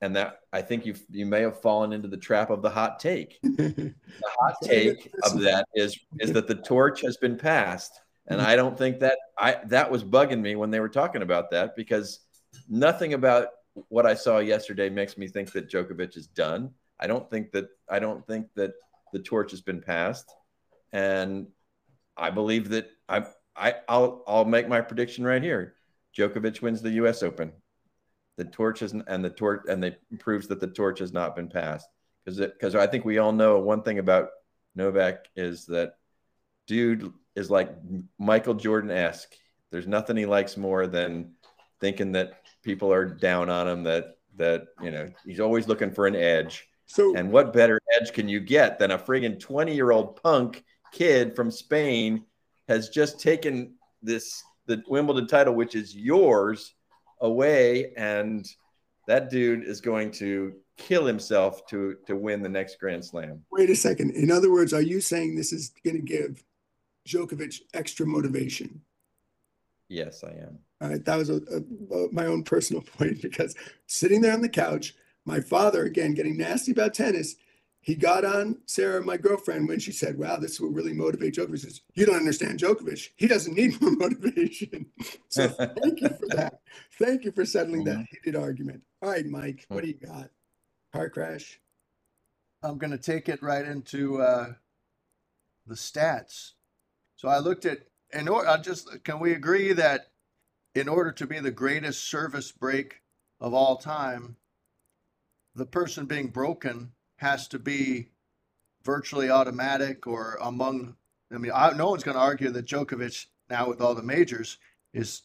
[0.00, 3.00] and that I think you you may have fallen into the trap of the hot
[3.00, 3.38] take.
[3.42, 8.54] the hot take of that is is that the torch has been passed, and I
[8.54, 12.20] don't think that I that was bugging me when they were talking about that because
[12.68, 13.48] nothing about
[13.88, 16.70] what I saw yesterday makes me think that Djokovic is done.
[17.00, 18.70] I don't think that I don't think that
[19.12, 20.32] the torch has been passed,
[20.92, 21.48] and
[22.16, 23.24] I believe that I
[23.60, 25.74] I, I'll I'll make my prediction right here.
[26.16, 27.22] Djokovic wins the U.S.
[27.22, 27.52] Open.
[28.36, 31.48] The torch is and the torch and they proves that the torch has not been
[31.48, 31.86] passed
[32.24, 34.30] because because I think we all know one thing about
[34.74, 35.94] Novak is that
[36.66, 37.70] dude is like
[38.18, 39.34] Michael Jordan esque.
[39.70, 41.32] There's nothing he likes more than
[41.80, 43.82] thinking that people are down on him.
[43.84, 46.66] That that you know he's always looking for an edge.
[46.86, 50.64] So and what better edge can you get than a friggin' 20 year old punk
[50.92, 52.24] kid from Spain
[52.70, 56.74] has just taken this the Wimbledon title, which is yours,
[57.20, 58.46] away, and
[59.08, 63.42] that dude is going to kill himself to to win the next Grand Slam.
[63.50, 64.12] Wait a second.
[64.12, 66.44] In other words, are you saying this is going to give
[67.08, 68.80] Djokovic extra motivation?
[69.88, 70.58] Yes, I am.
[70.80, 73.56] All right, that was a, a, my own personal point because
[73.88, 77.34] sitting there on the couch, my father again getting nasty about tennis.
[77.82, 81.60] He got on Sarah, my girlfriend, when she said, "Wow, this will really motivate Djokovic."
[81.60, 83.10] Says, "You don't understand Djokovic.
[83.16, 84.86] He doesn't need more motivation."
[85.28, 86.60] so thank you for that.
[86.98, 88.82] Thank you for settling that heated argument.
[89.00, 90.30] All right, Mike, what do you got?
[90.92, 91.58] Car crash.
[92.62, 94.52] I'm going to take it right into uh,
[95.66, 96.52] the stats.
[97.16, 97.78] So I looked at,
[98.12, 100.08] in order, I just, can we agree that
[100.74, 103.00] in order to be the greatest service break
[103.40, 104.36] of all time,
[105.54, 108.08] the person being broken has to be
[108.82, 110.96] virtually automatic or among,
[111.32, 114.58] I mean, I, no one's going to argue that Djokovic, now with all the majors,
[114.92, 115.22] is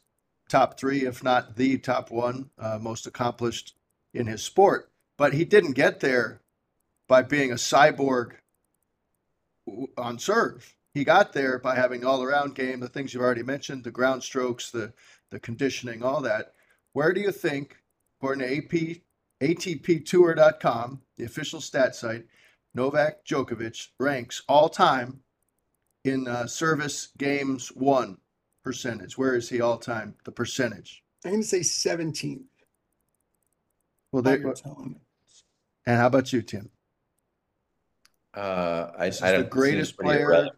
[0.50, 3.76] top three, if not the top one, uh, most accomplished
[4.14, 4.92] in his sport.
[5.18, 6.42] But he didn't get there
[7.08, 8.34] by being a cyborg
[9.98, 10.76] on serve.
[10.94, 14.24] He got there by having all around game, the things you've already mentioned, the ground
[14.24, 14.94] strokes, the
[15.32, 16.54] the conditioning, all that.
[16.94, 17.78] Where do you think,
[18.18, 18.98] according to AP,
[19.46, 22.26] ATPTour.com, the official stat site,
[22.74, 25.22] Novak Djokovic ranks all time
[26.04, 28.18] in uh, service games won
[28.64, 29.18] percentage?
[29.18, 30.16] Where is he all time?
[30.26, 31.04] The percentage.
[31.24, 32.44] I'm going to say 17th.
[34.12, 36.70] Well, they, and how about you, Tim?
[38.36, 39.50] Uh, I, This is I the don't.
[39.50, 40.56] greatest seems pretty player- irrelevant.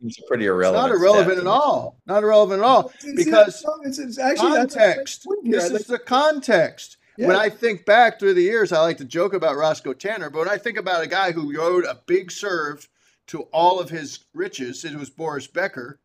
[0.00, 0.90] Seems pretty It's irrelevant.
[0.92, 2.00] not irrelevant stat at all.
[2.06, 2.92] Not irrelevant at all.
[3.16, 5.26] Because it's, it's actually that's- context.
[5.44, 6.96] This I'd is like- the context.
[7.26, 10.38] When I think back through the years, I like to joke about Roscoe Tanner, but
[10.40, 12.88] when I think about a guy who rode a big serve
[13.28, 16.00] to all of his riches, it was Boris Becker,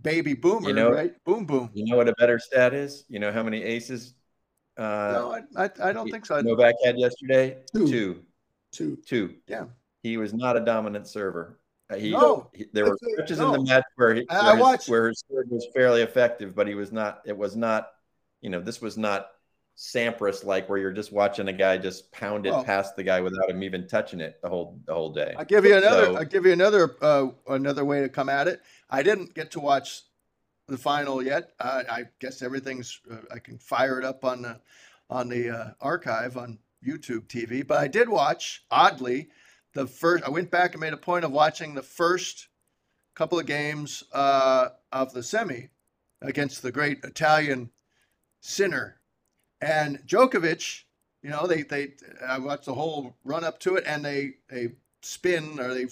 [0.00, 1.12] baby boomer, You know- right?
[1.24, 1.70] Boom, boom.
[1.72, 3.04] You know what a better stat is?
[3.08, 4.14] You know how many aces
[4.78, 6.40] uh, no, I, I, I don't think so.
[6.40, 7.58] Novak had yesterday?
[7.76, 7.86] Two.
[7.88, 8.22] Two.
[8.72, 8.96] two.
[9.06, 9.34] Two.
[9.46, 9.66] Yeah.
[10.02, 11.58] He was not a dominant server.
[11.90, 12.48] Uh, He, No.
[12.54, 13.52] he- there were stretches no.
[13.54, 16.54] in the match where he, I- I his, watched- where his serve was fairly effective,
[16.56, 17.20] but he was not.
[17.26, 17.90] It was not.
[18.40, 19.28] You know, this was not
[19.76, 23.20] Sampras like where you're just watching a guy just pound it Well- past the guy
[23.20, 25.34] without him even touching it the whole the whole day.
[25.36, 26.04] I'll give you another.
[26.06, 26.96] So- I'll give you another.
[27.00, 28.60] Uh, another way to come at it.
[28.90, 30.02] I didn't get to watch
[30.68, 31.52] the final yet.
[31.58, 33.00] Uh, I guess everything's.
[33.10, 34.60] Uh, I can fire it up on the
[35.10, 37.66] on the uh, archive on YouTube TV.
[37.66, 38.64] But I did watch.
[38.70, 39.30] Oddly,
[39.74, 40.22] the first.
[40.24, 42.48] I went back and made a point of watching the first
[43.14, 45.70] couple of games uh, of the semi
[46.20, 47.70] against the great Italian
[48.40, 49.00] Sinner
[49.62, 50.82] and Djokovic.
[51.22, 51.94] You know, they they.
[52.26, 55.86] I watched the whole run up to it, and they they spin or they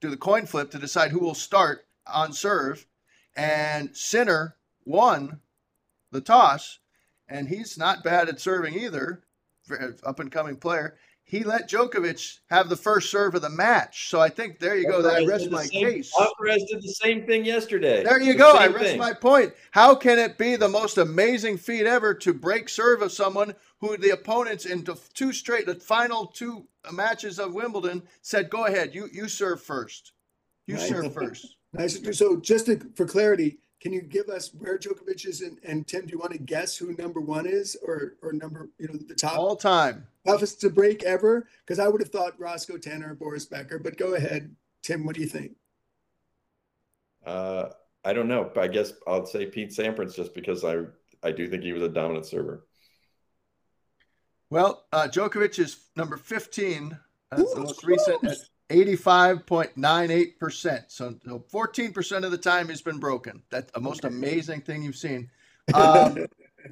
[0.00, 2.86] do the coin flip to decide who will start on serve.
[3.34, 5.40] And Sinner won
[6.12, 6.78] the toss,
[7.28, 9.22] and he's not bad at serving either.
[10.04, 10.98] Up and coming player.
[11.26, 14.10] He let Djokovic have the first serve of the match.
[14.10, 15.00] So I think there you go.
[15.00, 16.12] That Alcaraz rests my same- case.
[16.14, 18.04] Alcaraz did the same thing yesterday.
[18.04, 18.52] There you The go.
[18.52, 18.98] I rest thing.
[18.98, 19.54] my point.
[19.70, 23.96] How can it be the most amazing feat ever to break serve of someone who
[23.96, 28.94] the opponents in the two straight, the final two matches of Wimbledon said, "Go ahead,
[28.94, 30.12] you you serve first.
[30.66, 30.88] You Right.
[30.88, 31.56] serve first.
[31.76, 31.98] Nice.
[32.16, 36.06] So just to, for clarity, can you give us where Djokovic is and, and Tim,
[36.06, 39.14] do you want to guess who number one is or or number, you know, the
[39.14, 40.06] top All time.
[40.26, 41.46] toughest to break ever?
[41.60, 44.56] Because I would have thought Roscoe Tanner or Boris Becker, but go ahead.
[44.82, 45.52] Tim, what do you think?
[47.26, 47.68] Uh,
[48.06, 48.50] I don't know.
[48.56, 50.78] I guess I'll say Pete Sampras just because I
[51.22, 52.66] I do think he was a dominant server.
[54.48, 56.98] Well, uh, Djokovic is number 15.
[57.30, 58.38] That's the Ooh, most recent at
[58.70, 60.84] 85.98%.
[60.88, 63.42] So so 14% of the time he's been broken.
[63.50, 64.14] That's the most Okay.
[64.14, 65.30] amazing thing you've seen.
[65.72, 66.26] Um,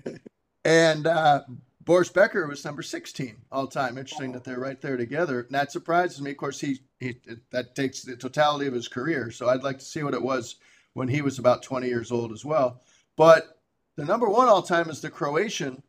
[0.64, 1.42] and uh,
[1.84, 3.98] Boris Becker was number 16 all time.
[3.98, 5.40] Interesting that they're right there together.
[5.40, 6.30] And that surprises me.
[6.30, 7.16] Of course, he, he
[7.50, 9.30] that takes the totality of his career.
[9.30, 10.56] So I'd like to see what it was
[10.94, 12.82] when he was about 20 years old as well.
[13.16, 13.58] But
[13.96, 15.82] the number one all time is the Croatian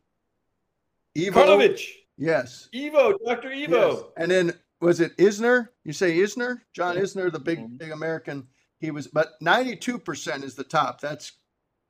[1.16, 1.46] Ivo.
[1.46, 1.80] Karlovic,
[2.16, 2.68] Yes.
[2.74, 3.52] Ivo, Dr.
[3.52, 3.90] Ivo.
[3.90, 4.02] Yes.
[4.16, 5.68] And then was it Isner?
[5.84, 6.60] You say Isner?
[6.72, 7.02] John Yeah.
[7.02, 7.78] Isner, the big Mhm.
[7.78, 8.48] big American.
[8.80, 11.00] He was, but 92% is the top.
[11.00, 11.32] That's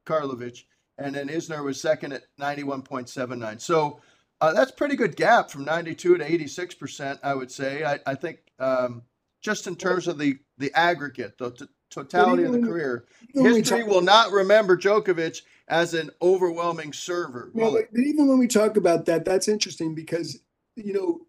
[0.07, 0.65] Karlovic.
[0.99, 3.59] And then Isner was second at 91.79.
[3.61, 4.01] So
[4.41, 7.85] uh, that's pretty good gap from 92 to 86%, I would say.
[7.85, 9.03] I, I think um,
[9.43, 14.03] just in terms of the, the aggregate, the t- totality of the career, history will
[14.03, 17.51] not remember Djokovic as an overwhelming server.
[17.55, 20.41] Well, but even when we talk about that, that's interesting because,
[20.77, 21.27] you know,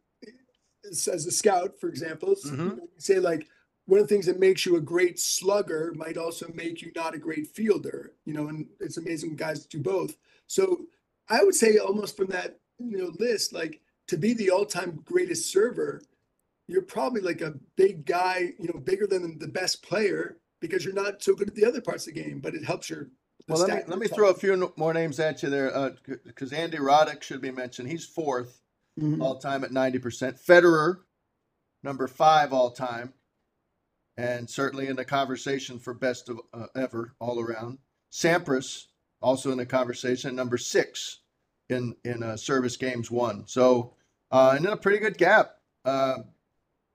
[0.86, 2.80] as a scout, for example, Mhm.
[2.98, 3.48] say like
[3.86, 7.14] one of the things that makes you a great slugger might also make you not
[7.14, 10.18] a great fielder, you know, and it's amazing guys do both.
[10.48, 10.88] So
[11.30, 15.50] I would say almost from that you know, list, like to be the all-time greatest
[15.50, 16.02] server,
[16.68, 20.94] you're probably like a big guy, you know, bigger than the best player because you're
[20.94, 23.10] not so good at the other parts of the game, but it helps your.
[23.48, 25.96] Well, let me let me throw a few more names at you there,
[26.26, 27.88] because Andy Roddick should be mentioned.
[27.90, 28.62] He's fourth
[29.00, 29.22] Mhm.
[29.22, 30.38] all time at ninety percent.
[30.38, 31.02] Federer,
[31.84, 33.14] number five all time,
[34.18, 37.80] and certainly in the conversation for best of uh, ever all around.
[38.12, 38.88] Sampras
[39.22, 41.20] also in the conversation, number six
[41.70, 43.46] in in uh, service games won.
[43.48, 43.94] So,
[44.32, 46.20] uh, and then a pretty good gap, uh,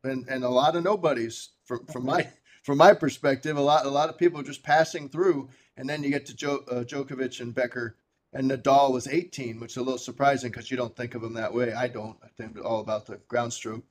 [0.04, 2.30] and and a lot of nobodies from from my
[2.62, 3.56] from my perspective.
[3.56, 6.64] A lot a lot of people just passing through, and then you get to jo-
[6.70, 7.96] uh, Djokovic and Becker.
[8.32, 11.34] And Nadal was 18, which is a little surprising because you don't think of him
[11.34, 11.72] that way.
[11.72, 12.16] I don't.
[12.22, 13.84] I think all about the ground stroke,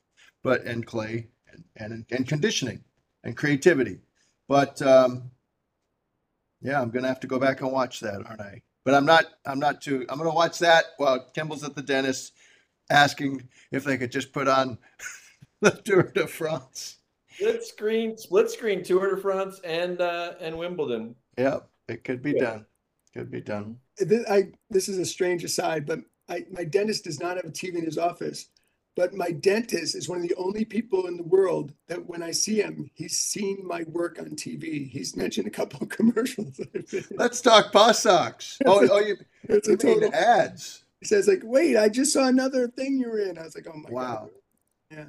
[0.44, 2.84] but and clay and and, and conditioning
[3.24, 4.00] and creativity.
[4.48, 5.30] But um,
[6.62, 8.62] yeah, I'm gonna have to go back and watch that, aren't I?
[8.86, 9.26] But I'm not.
[9.46, 10.06] I'm not too.
[10.08, 12.34] I'm gonna watch that while Kimball's at the dentist,
[12.90, 14.78] asking if they could just put on
[15.62, 16.96] the Tour de France.
[17.32, 21.16] Split screen, split screen Tour de France and uh, and Wimbledon.
[21.38, 22.40] Yep, it could be Yeah.
[22.40, 22.66] done.
[23.14, 23.78] Could be done.
[23.98, 27.50] Th- I, this is a strange aside, but I, my dentist does not have a
[27.52, 28.50] TV in his office.
[28.96, 32.32] But my dentist is one of the only people in the world that when I
[32.32, 34.90] see him, he's seen my work on TV.
[34.90, 36.58] He's mentioned a couple of commercials.
[36.58, 37.18] that I've been in.
[37.18, 38.60] Let's talk paw socks.
[38.66, 39.16] Oh, oh, you,
[39.48, 40.14] It's a you mean total.
[40.14, 40.84] ads?
[41.00, 43.68] He says like, "Wait, I just saw another thing you were in." I was like,
[43.74, 44.30] "Oh my Wow.
[44.92, 45.06] god!" Yeah,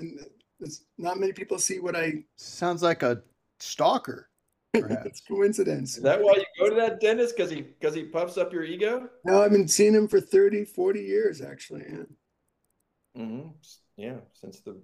[0.00, 0.24] and uh,
[0.60, 2.24] it's not many people see what I.
[2.36, 3.22] Sounds like a
[3.60, 4.27] stalker,
[4.74, 5.20] it's perhaps.
[5.28, 5.96] coincidence.
[5.96, 7.36] Is that why you go to that dentist?
[7.36, 9.08] Because he because he puffs up your ego?
[9.24, 11.84] No, I've been seeing him for 30, 40 years actually.
[11.88, 13.22] Yeah.
[13.22, 13.48] hmm
[13.96, 14.80] Yeah, since the It-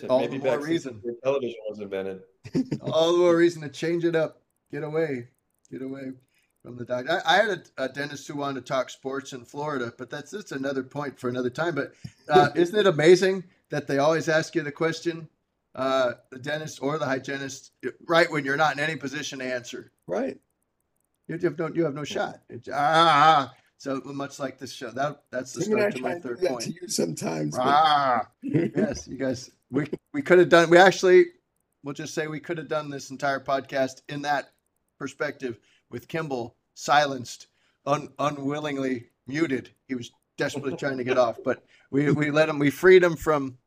[0.00, 0.94] since all the maybe more back since reason.
[0.98, 2.20] before television was invented.
[2.80, 4.42] all the more reason to change it up.
[4.70, 5.28] Get away,
[5.70, 6.12] get away
[6.62, 7.22] from the doctor.
[7.26, 10.30] I, I had a, a dentist who wanted to talk sports in Florida, but that's
[10.32, 11.74] just another point for another time.
[11.74, 11.94] But
[12.28, 15.26] uh, isn't it amazing that they always ask you the question,
[15.78, 17.70] uh, the dentist or the hygienist,
[18.06, 19.92] right when you're not in any position to answer?
[20.06, 20.38] Right.
[21.28, 22.40] You have no, you have no shot.
[22.48, 24.90] It's, ah, so much like this show.
[24.90, 26.60] That that's the Tim and I start to my third point.
[26.62, 27.56] to you sometimes.
[27.56, 29.50] but- Ah, yes, you guys.
[29.70, 30.68] We we could have done.
[30.70, 31.26] We actually,
[31.84, 34.52] we'll just say we could have done this entire podcast in that
[34.98, 35.58] perspective
[35.90, 37.46] with Kimball silenced,
[37.86, 39.70] un, unwillingly muted.
[39.86, 42.58] He was desperately trying to get off, but we we let him.
[42.58, 43.58] We freed him from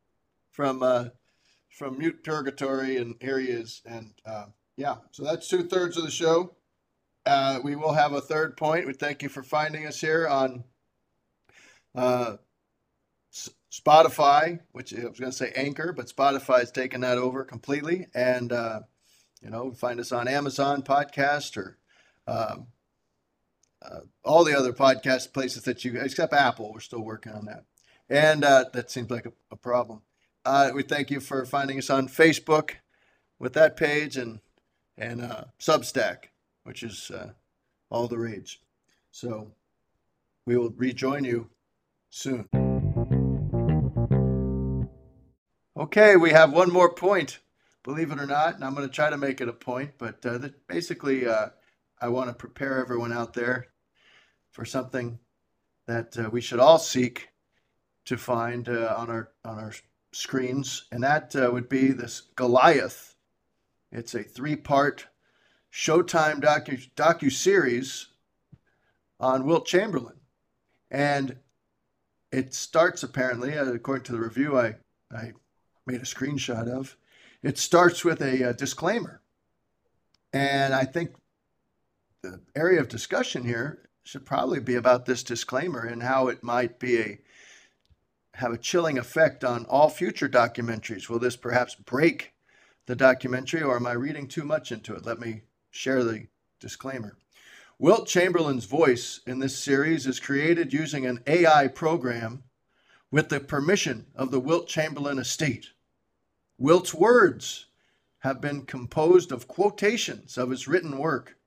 [0.50, 1.06] from uh,
[1.72, 3.82] from mute purgatory, and here he is.
[3.86, 4.46] And uh,
[4.78, 6.56] yeah, so that's two thirds of the show.
[7.26, 8.88] Uh, we will have a third point.
[8.88, 10.64] We thank you for finding us here on
[11.96, 12.38] uh,
[13.72, 18.08] Spotify, which I was going to say Anchor, but Spotify has taken that over completely.
[18.14, 18.82] And, uh,
[19.42, 21.78] you know, find us on Amazon Podcast or
[22.28, 22.68] um,
[23.82, 27.66] uh, all the other podcast places that you, except Apple, we're still working on that.
[28.10, 30.02] And uh, that seems like a, a problem.
[30.44, 32.72] Uh, we thank you for finding us on Facebook
[33.40, 34.40] with that page and
[34.98, 36.26] and uh, Substack,
[36.64, 37.32] which is uh,
[37.90, 38.62] all the rage.
[39.12, 39.52] So
[40.46, 41.50] we will rejoin you
[42.10, 42.48] soon.
[45.78, 47.40] Okay, we have one more point,
[47.84, 49.92] believe it or not, and I'm going to try to make it a point.
[49.98, 51.50] But uh, basically, uh,
[52.00, 53.68] I want to prepare everyone out there
[54.52, 55.20] for something
[55.88, 57.30] that uh, we should all seek
[58.06, 59.74] to find uh, on our on our
[60.12, 63.16] screens, and that uh, would be this Goliath.
[63.92, 65.08] It's a three-part
[65.72, 68.08] Showtime docu docu series
[69.20, 70.20] on Wilt Chamberlain,
[70.90, 71.38] and
[72.32, 74.76] it starts apparently, uh, according to the review I
[75.14, 75.34] I
[75.86, 76.98] made a screenshot of.
[77.42, 79.22] It starts with a, uh disclaimer,
[80.34, 81.16] and I think
[82.22, 86.80] the area of discussion here should probably be about this disclaimer and how it might
[86.80, 87.20] be a
[88.36, 91.10] have a chilling effect on all future documentaries.
[91.10, 92.34] Will this perhaps break
[92.86, 95.06] the documentary, or am I reading too much into it?
[95.06, 96.28] Let me share the
[96.60, 97.18] disclaimer.
[97.78, 102.44] Wilt Chamberlain's voice in this series is created using an AI program
[103.10, 105.70] with the permission of the Wilt Chamberlain estate.
[106.58, 107.66] Wilt's words
[108.20, 111.38] have been composed of quotations of his written work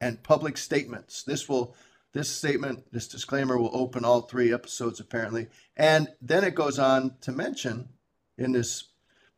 [0.00, 1.22] and public statements.
[1.22, 1.76] This will
[2.12, 5.48] this statement, this disclaimer will open all three episodes apparently.
[5.76, 7.88] And then it goes on to mention
[8.36, 8.84] in this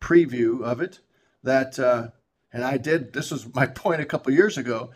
[0.00, 1.00] preview of it
[1.42, 2.08] that uh,
[2.52, 4.90] and I did this was my point a couple years ago.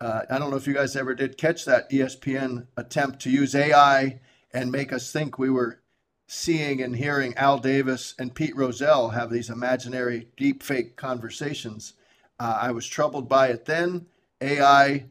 [0.00, 3.54] Uh, I don't know if you guys ever did catch that ESPN attempt to use
[3.54, 4.20] AI
[4.52, 5.80] and make us think we were
[6.26, 11.94] seeing and hearing Al Davis and Pete Rozelle have these imaginary deep fake conversations.
[12.38, 14.06] Uh, I was troubled by it then.
[14.40, 15.06] AI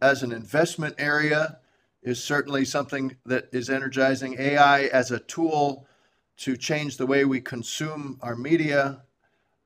[0.00, 1.58] as an investment area
[2.02, 4.36] is certainly something that is energizing.
[4.38, 5.86] AI as a tool
[6.38, 9.02] to change the way we consume our media,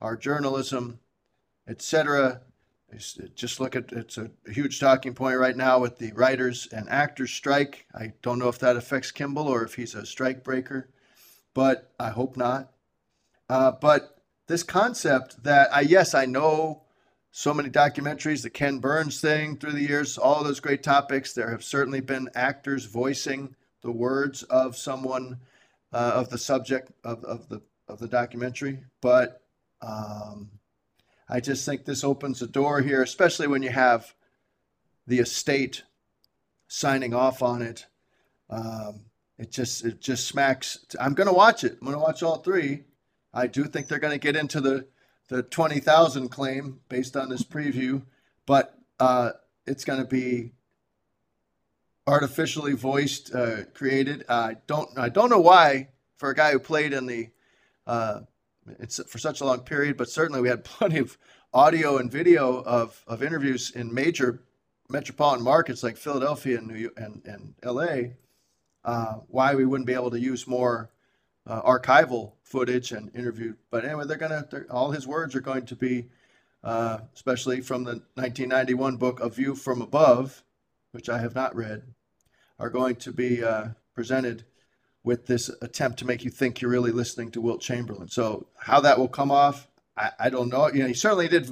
[0.00, 0.98] our journalism,
[1.68, 2.40] etc.
[3.34, 7.30] Just look at it's a huge talking point right now with the writers and actors
[7.30, 7.86] strike.
[7.94, 10.88] I don't know if that affects Kimball or if he's a strike breaker,
[11.54, 12.72] but I hope not.
[13.48, 16.82] Uh, but this concept that I yes I know
[17.32, 21.32] so many documentaries, the Ken Burns thing through the years, all those great topics.
[21.32, 25.38] There have certainly been actors voicing the words of someone
[25.92, 29.42] uh, of the subject of, of the of the documentary, but
[29.82, 30.48] um,
[31.28, 34.14] I just think this opens a door here, especially when you have
[35.06, 35.82] the estate
[36.68, 37.86] signing off on it.
[38.48, 39.02] Um,
[39.38, 40.84] it just it just smacks.
[41.00, 41.72] I'm going to watch it.
[41.80, 42.84] I'm going to watch all three.
[43.32, 44.86] I do think they're going to get into the
[45.30, 48.02] the 20,000 claim based on this preview,
[48.46, 49.30] but uh,
[49.64, 50.52] it's going to be
[52.06, 54.24] artificially voiced, uh, created.
[54.28, 57.28] I don't I don't know why for a guy who played in the
[57.86, 58.20] uh,
[58.80, 61.16] it's for such a long period, but certainly we had plenty of
[61.54, 64.42] audio and video of, of interviews in major
[64.88, 68.10] metropolitan markets like Philadelphia and New and, and LA.
[68.84, 70.90] Uh, why we wouldn't be able to use more
[71.50, 73.54] uh, archival footage and interview.
[73.70, 76.06] But anyway, they're gonna they're, all his words are going to be,
[76.62, 80.44] uh, especially from the 1991 book A View from Above,
[80.92, 81.82] which I have not read,
[82.58, 84.44] are going to be uh, presented
[85.02, 88.08] with this attempt to make you think you're really listening to Wilt Chamberlain.
[88.08, 90.68] So how that will come off, I, I don't know.
[90.68, 91.50] You know, he certainly did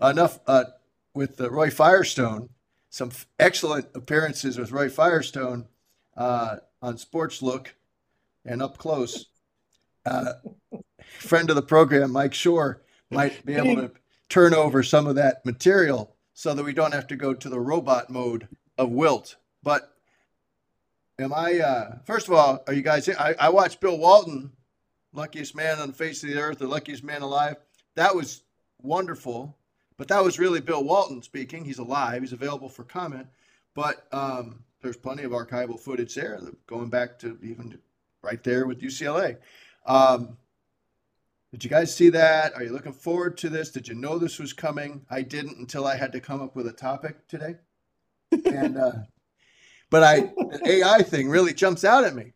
[0.00, 0.64] enough uh,
[1.14, 2.50] with uh, Roy Firestone.
[2.90, 5.66] Some f- excellent appearances with Roy Firestone
[6.16, 7.74] uh, on Sports Look
[8.44, 9.26] and up close.
[10.04, 10.34] Uh,
[11.18, 13.92] friend of the program, Mike Shore, might be able to
[14.28, 17.60] turn over some of that material so that we don't have to go to the
[17.60, 18.48] robot mode
[18.78, 19.36] of Wilt.
[19.62, 19.92] But
[21.18, 21.58] Am I?
[21.60, 23.08] Uh, first of all, are you guys?
[23.08, 24.50] I, I watched Bill Walton,
[25.12, 27.56] luckiest man on the face of the earth, the luckiest man alive.
[27.96, 28.42] That was
[28.80, 29.56] wonderful,
[29.98, 31.64] but that was really Bill Walton speaking.
[31.64, 32.22] He's alive.
[32.22, 33.26] He's available for comment.
[33.74, 37.78] But um, there's plenty of archival footage there, going back to even
[38.22, 39.36] right there with UCLA.
[39.86, 40.36] Um,
[41.52, 42.54] did you guys see that?
[42.54, 43.70] Are you looking forward to this?
[43.70, 45.04] Did you know this was coming?
[45.10, 47.56] I didn't until I had to come up with a topic today.
[48.46, 48.92] And uh,
[49.90, 52.32] but I the AI thing really jumps out at me.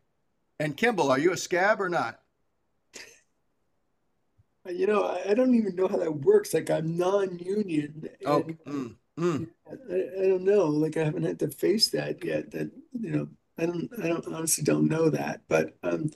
[0.59, 2.19] And Kimball, are you a scab or not?
[4.69, 6.53] You know, I don't even know how that works.
[6.53, 8.09] Like I'm non-union.
[8.25, 9.47] Oh, mm, mm.
[9.67, 10.65] I, I don't know.
[10.65, 12.51] Like I haven't had to face that yet.
[12.51, 12.69] That
[12.99, 13.27] you know,
[13.57, 13.89] I don't.
[14.03, 15.41] I don't honestly don't know that.
[15.47, 16.11] But um,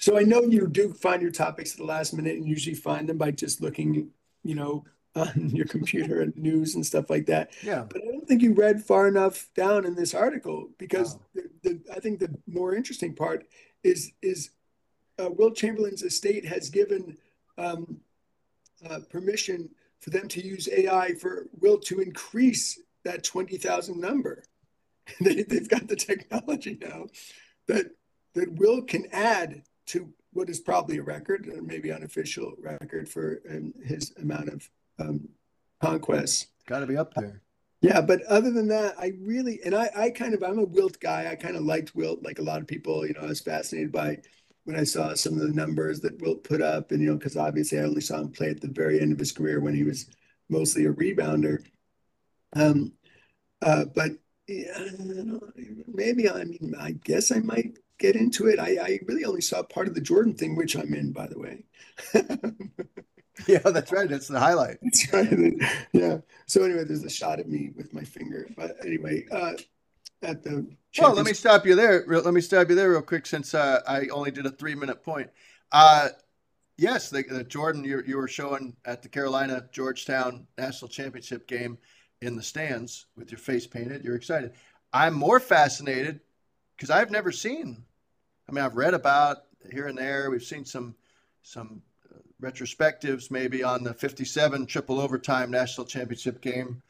[0.00, 3.08] so I know you do find your topics at the last minute, and usually find
[3.08, 4.10] them by just looking,
[4.42, 4.84] you know,
[5.14, 7.50] on your computer and news and stuff like that.
[7.62, 7.84] Yeah.
[7.88, 11.80] But I don't think you read far enough down in this article because the, the,
[11.94, 13.46] I think the more interesting part
[13.82, 14.50] is is
[15.18, 17.18] uh, Wilt Chamberlain's estate has given
[17.58, 17.98] um,
[18.88, 19.68] uh, permission
[20.00, 24.44] for them to use AI for Will to increase that twenty thousand number.
[25.20, 27.06] they, they've got the technology now
[27.66, 27.90] that
[28.34, 33.42] that Wilt can add to what is probably a record, or maybe unofficial record for
[33.50, 34.68] um, his amount of
[34.98, 35.28] um,
[35.80, 36.46] conquests.
[36.66, 37.42] Got to be up there.
[37.82, 41.00] Yeah, but other than that, I really and I, I kind of I'm a Wilt
[41.00, 41.30] guy.
[41.30, 43.06] I kind of liked Wilt, like a lot of people.
[43.06, 44.18] You know, I was fascinated by
[44.64, 47.36] when I saw some of the numbers that Wilt put up, and you know, because
[47.36, 49.84] obviously I only saw him play at the very end of his career when he
[49.84, 50.06] was
[50.48, 51.64] mostly a rebounder.
[52.54, 52.92] Um,
[53.62, 54.10] uh, but
[54.46, 54.78] yeah,
[55.86, 58.58] maybe I mean I guess I might get into it.
[58.58, 61.38] I, I really only saw part of the Jordan thing, which I'm in, by the
[61.38, 61.64] way.
[63.46, 64.08] Yeah, that's right.
[64.08, 64.78] That's the highlight.
[64.82, 65.54] That's right.
[65.92, 66.18] Yeah.
[66.46, 68.46] So anyway, there's a shot of me with my finger.
[68.56, 69.54] But anyway, uh,
[70.22, 70.66] at the
[70.98, 72.04] well, let me stop you there.
[72.06, 75.02] Let me stop you there real quick, since uh, I only did a three minute
[75.02, 75.30] point.
[75.72, 76.08] Uh,
[76.76, 81.78] yes, the, the Jordan you, you were showing at the Carolina Georgetown national championship game
[82.20, 84.04] in the stands with your face painted.
[84.04, 84.52] You're excited.
[84.92, 86.20] I'm more fascinated
[86.76, 87.84] because I've never seen.
[88.50, 90.28] I mean, I've read about here and there.
[90.28, 90.96] We've seen some
[91.42, 96.82] some uh, retrospectives maybe on the 57 triple overtime national championship game.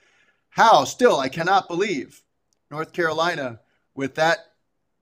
[0.49, 2.23] How still I cannot believe
[2.71, 3.61] North Carolina
[3.95, 4.39] with that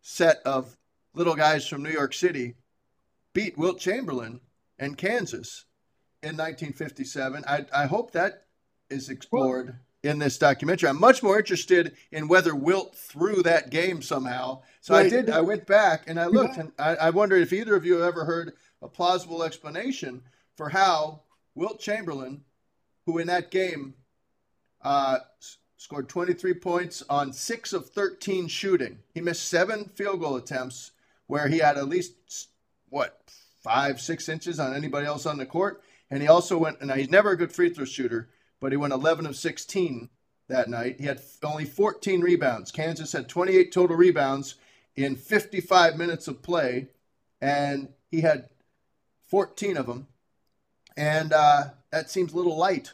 [0.03, 0.77] set of
[1.15, 2.57] little guys from New York City
[3.33, 4.41] beat Wilt Chamberlain
[4.81, 5.65] and Kansas
[6.25, 7.45] in 1957.
[7.47, 8.47] I, I hope that
[8.91, 10.89] is explored in this documentary.
[10.89, 14.63] I'm much more interested in whether Wilt threw that game somehow.
[14.81, 15.07] So right.
[15.07, 15.31] I did.
[15.31, 18.09] I went back and I looked, and I, I wondered if either of you have
[18.09, 20.23] ever heard a plausible explanation
[20.57, 21.23] for how
[21.55, 22.43] Wilt Chamberlain,
[23.07, 23.95] who in that game
[24.83, 25.19] uh,
[25.77, 28.99] scored 23 points on six of 13 shooting.
[29.15, 30.93] He missed seven field goal attempts
[31.27, 32.15] where he had at least,
[32.89, 33.21] what,
[33.63, 35.83] five, six inches on anybody else on the court.
[36.11, 38.29] And he also went, and he's never a good free throw shooter,
[38.61, 40.09] but he went 11 of 16
[40.49, 40.97] that night.
[40.99, 42.73] He had only 14 rebounds.
[42.73, 44.57] Kansas had 28 total rebounds
[44.97, 46.89] in 55 minutes of play,
[47.41, 48.49] and he had
[49.27, 50.09] 14 of them.
[50.97, 52.93] And uh, that seems a little light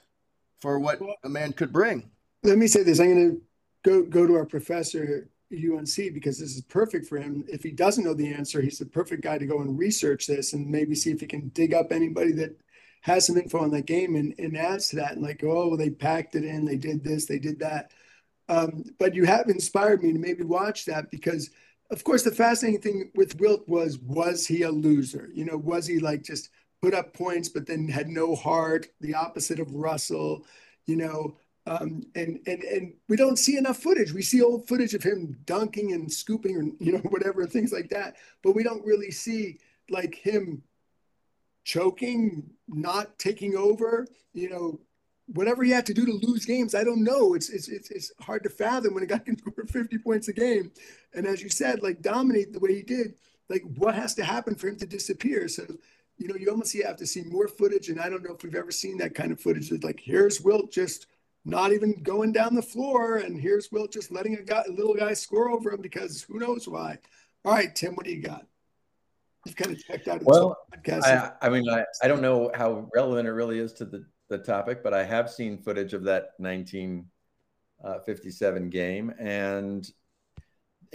[0.59, 2.11] for what a man could bring.
[2.43, 3.01] Let me say this.
[3.01, 3.43] I'm going to
[3.83, 7.45] go go to our professor at UNC because this is perfect for him.
[7.49, 10.53] If he doesn't know the answer, he's the perfect guy to go and research this
[10.53, 12.59] and maybe see if he can dig up anybody that
[13.05, 15.91] has some info on that game and, and adds to that and like, oh, they
[15.91, 17.93] packed it in, they did this, they did that.
[18.49, 21.51] Um, but you have inspired me to maybe watch that because–
[21.91, 25.31] of course, the fascinating thing with Wilt was was he a loser?
[25.35, 26.51] You know, was he like just
[26.83, 30.45] put up points but then had no heart, the opposite of Russell,
[30.87, 31.37] you know?
[31.67, 34.13] Um, and and and we don't see enough footage.
[34.13, 37.91] We see old footage of him dunking and scooping, or you know, whatever things like
[37.91, 38.17] that.
[38.43, 39.59] But we don't really see
[39.91, 40.63] like him
[41.65, 44.81] choking, not taking over, you know,
[45.27, 47.35] whatever he had to do to lose games, I don't know.
[47.35, 50.33] It's it's it's, it's hard to fathom when a guy can score 50 points a
[50.33, 50.71] game,
[51.15, 53.15] and as you said, like dominate the way he did.
[53.49, 55.49] Like what has to happen for him to disappear?
[55.49, 55.65] So,
[56.17, 58.55] you know, you almost have to see more footage, and I don't know if we've
[58.55, 59.71] ever seen that kind of footage.
[59.71, 61.07] That like here's Wilt just
[61.45, 64.95] not even going down the floor, and here's Wilt just letting a guy, a little
[64.95, 66.99] guy, score over him because who knows why.
[67.45, 68.47] All right, Tim, what do you got?
[69.53, 70.23] Kind of checked out.
[70.25, 74.07] Well, I, I mean, I, I don't know how relevant it really is to the
[74.31, 79.87] the topic, but I have seen footage of that 1957 uh, game, and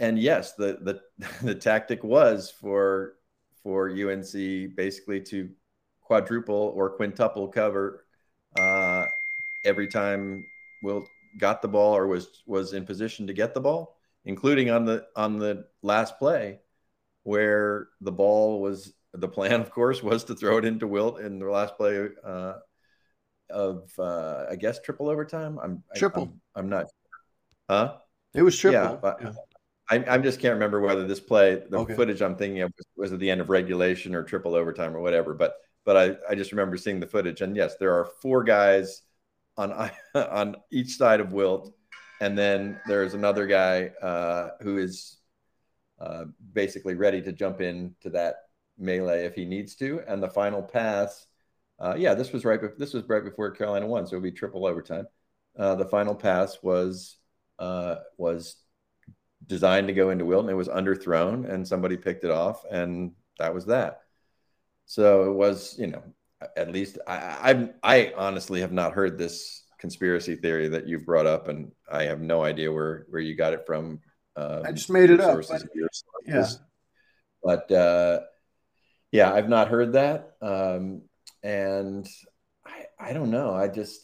[0.00, 1.00] and yes, the the
[1.46, 3.14] the tactic was for
[3.62, 4.32] for UNC
[4.74, 5.48] basically to
[6.00, 8.04] quadruple or quintuple cover
[8.58, 9.04] uh,
[9.64, 10.44] every time
[10.82, 11.06] Will
[11.38, 15.06] got the ball or was was in position to get the ball, including on the
[15.14, 16.58] on the last play
[17.22, 21.38] where the ball was the plan, of course, was to throw it into Wilt in
[21.38, 22.54] the last play uh,
[23.50, 25.58] of uh, I guess triple overtime.
[25.62, 26.32] I'm triple.
[26.54, 26.86] I, am not.
[27.68, 27.96] Huh?
[28.34, 28.80] It was triple.
[28.80, 29.32] Yeah, but yeah.
[29.90, 31.94] I, I just can't remember whether this play, the okay.
[31.94, 35.00] footage I'm thinking of, was, was, at the end of regulation or triple overtime or
[35.00, 35.34] whatever.
[35.34, 35.54] But
[35.84, 39.02] but I, I just remember seeing the footage, and yes, there are four guys
[39.56, 39.72] on
[40.14, 41.74] on each side of Wilt,
[42.20, 45.16] and then there's another guy uh, who is
[46.00, 48.36] uh, basically ready to jump into that
[48.78, 51.26] melee if he needs to, and the final pass
[51.80, 52.60] uh, yeah, this was right.
[52.78, 55.06] This was right before Carolina won, so it would be triple overtime.
[55.58, 57.16] Uh, the final pass was
[57.58, 58.56] uh, was
[59.46, 60.50] designed to go into Wilton.
[60.50, 64.02] It was underthrown, and somebody picked it off, and that was that.
[64.84, 66.02] So it was, you know,
[66.56, 71.26] at least I, I, I honestly have not heard this conspiracy theory that you've brought
[71.26, 74.00] up, and I have no idea where where you got it from.
[74.40, 75.40] Um, I just made it up.
[75.48, 75.62] But,
[76.26, 76.48] yeah.
[77.42, 78.20] But uh,
[79.12, 80.32] yeah, I've not heard that.
[80.40, 81.02] Um,
[81.42, 82.08] and
[82.64, 83.52] I, I don't know.
[83.52, 84.00] I just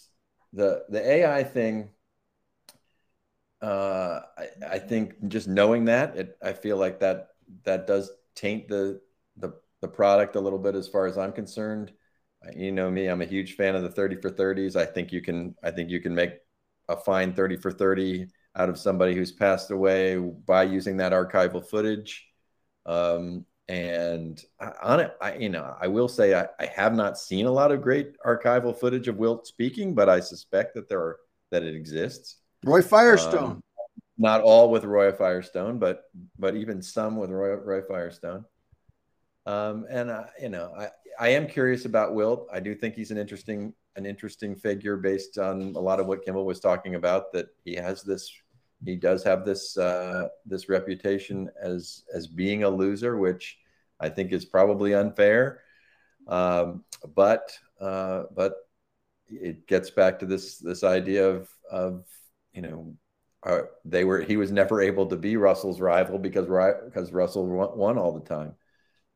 [0.53, 1.91] the the AI thing.
[3.63, 7.29] Uh, I, I think just knowing that, it, I feel like that
[7.65, 9.01] that does taint the
[9.37, 11.93] the the product a little bit as far as I'm concerned.
[12.55, 14.77] You know me, I'm a huge fan of the 30 for 30s.
[14.77, 16.35] I think you can I think you can make
[16.89, 21.65] a fine 30 for 30 out of somebody who's passed away by using that archival
[21.65, 22.27] footage.
[22.87, 24.43] Um, and
[24.83, 27.73] on it, I, you know, I will say I, I, have not seen a lot
[27.73, 31.17] of great archival footage of Wilt speaking, but I suspect that there are
[31.51, 32.37] that it exists.
[32.65, 33.63] Roy Firestone, um,
[34.19, 36.05] not all with Roy Firestone, but
[36.39, 38.45] but even some with Roy, Roy Firestone.
[39.47, 40.89] Um, and uh, you know, I
[41.19, 42.49] I am curious about Wilt.
[42.53, 46.25] I do think he's an interesting an interesting figure based on a lot of what
[46.25, 47.33] Kimball was talking about.
[47.33, 48.31] That he has this
[48.87, 53.59] he does have this uh, this reputation as as being a loser, which
[54.01, 55.63] I think is probably unfair.
[56.29, 56.85] Um,
[57.15, 58.55] but uh, but
[59.29, 62.05] it gets back to this this idea of of
[62.53, 62.95] you know
[63.45, 66.47] uh, they were he was never able to be Russell's rival because
[66.85, 68.55] because Russell won, won all the time.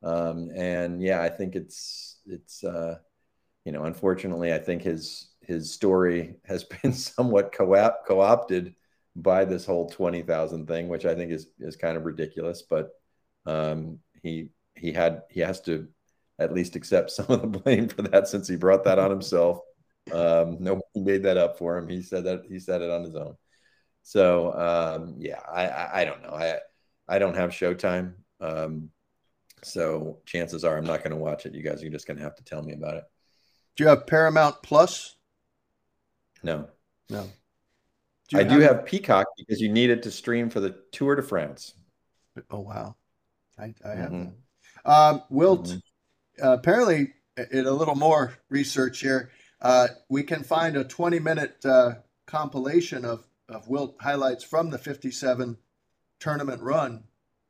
[0.03, 2.99] Um, and yeah, I think it's it's uh,
[3.65, 8.75] you know unfortunately I think his his story has been somewhat co-op, co-opted
[9.17, 12.91] by this whole 20,000 thing, which I think is, is kind of ridiculous, but
[13.47, 15.89] um, he, he had, he has to
[16.39, 19.61] at least accept some of the blame for that since he brought that on himself.
[20.11, 21.87] Um, nobody made that up for him.
[21.87, 23.37] He said that he said it on his own.
[24.03, 26.31] So um, yeah, I, I, I don't know.
[26.31, 26.59] I
[27.07, 28.91] I don't have Showtime, um,
[29.63, 31.55] so chances are I'm not going to watch it.
[31.55, 33.05] You guys are just going to have to tell me about it.
[33.77, 35.17] Do you have Paramount Plus?
[36.43, 36.69] No,
[37.09, 37.29] no.
[38.31, 41.17] Do you I do have Peacock because you need it to stream for the Tour
[41.17, 41.75] de France.
[42.51, 42.95] Oh wow,
[43.59, 44.33] I, I have Mhm.
[44.85, 44.91] that.
[44.91, 45.83] Um, Wilt, Mhm.
[46.43, 47.15] uh, apparently,
[47.51, 53.05] in a little more research here, uh, we can find a 20 minute uh, compilation
[53.05, 55.59] of, of Wilt highlights from the 57
[56.21, 57.05] tournament run.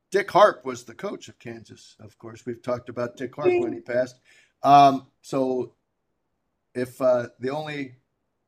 [0.09, 1.95] Dick Harp was the coach of Kansas.
[1.99, 4.19] Of course, we've talked about Dick Harp when he passed.
[4.63, 5.75] Um, so,
[6.73, 7.97] if uh, the only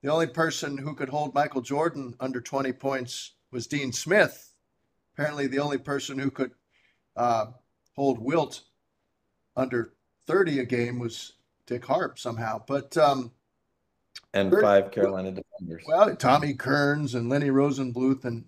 [0.04, 4.54] the only person who could hold Michael Jordan under 20 points was Dean Smith,
[5.14, 6.52] apparently the only person who could
[7.16, 7.48] uh,
[7.96, 8.62] hold Wilt
[9.56, 9.94] under
[10.28, 11.34] 30 a game was
[11.66, 12.62] Dick Harp somehow.
[12.68, 13.32] But um,
[14.34, 15.84] And Third- five Carolina defenders.
[15.88, 18.46] well, Tommy Kearns and Lenny Rosenbluth and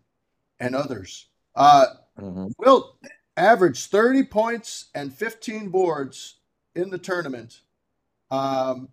[0.59, 1.27] and others.
[1.55, 1.85] Uh,
[2.17, 2.53] Mhm.
[2.57, 2.97] Wilt
[3.35, 6.35] averaged 30 points and 15 boards
[6.75, 7.61] in the tournament
[8.31, 8.87] um,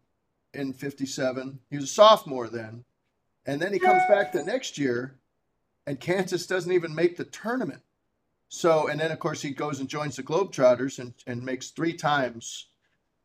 [0.54, 1.58] in 57.
[1.70, 2.84] He was a sophomore then.
[3.46, 5.16] And then he comes back the next year,
[5.86, 7.82] and Kansas doesn't even make the tournament.
[8.48, 11.94] So, and then of course he goes and joins the Globetrotters and, and makes three
[11.94, 12.66] times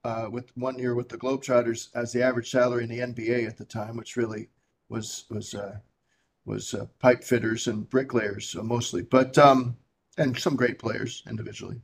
[0.04, 3.58] uh, with one year with the Globetrotters as the average salary in the NBA at
[3.58, 4.48] the time, which really
[4.90, 5.80] was was uh,
[6.46, 9.76] was uh, pipe fitters and bricklayers mostly, but um,
[10.18, 11.82] and some great players individually.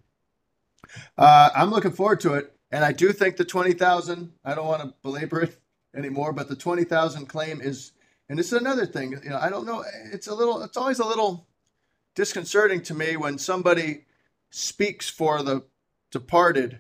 [1.17, 4.33] Uh, I'm looking forward to it, and I do think the twenty thousand.
[4.43, 5.57] I don't want to belabor it
[5.95, 7.91] anymore, but the twenty thousand claim is,
[8.27, 9.11] and this is another thing.
[9.23, 9.85] You know, I don't know.
[10.11, 10.63] It's a little.
[10.63, 11.47] It's always a little
[12.15, 14.05] disconcerting to me when somebody
[14.49, 15.63] speaks for the
[16.09, 16.79] departed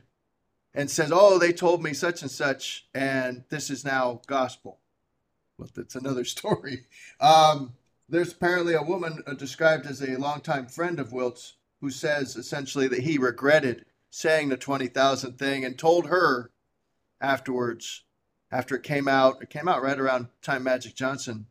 [0.73, 4.79] and says, "Oh, they told me such and such, and this is now gospel."
[5.59, 6.87] Well, that's another story.
[7.19, 7.73] Um,
[8.09, 12.87] there's apparently a woman uh, described as a longtime friend of Wilt's who says essentially
[12.87, 13.85] that he regretted
[14.15, 16.51] saying the 20,000 thing and told her
[17.19, 18.03] afterwards,
[18.51, 21.47] after it came out, it came out right around time Magic Johnson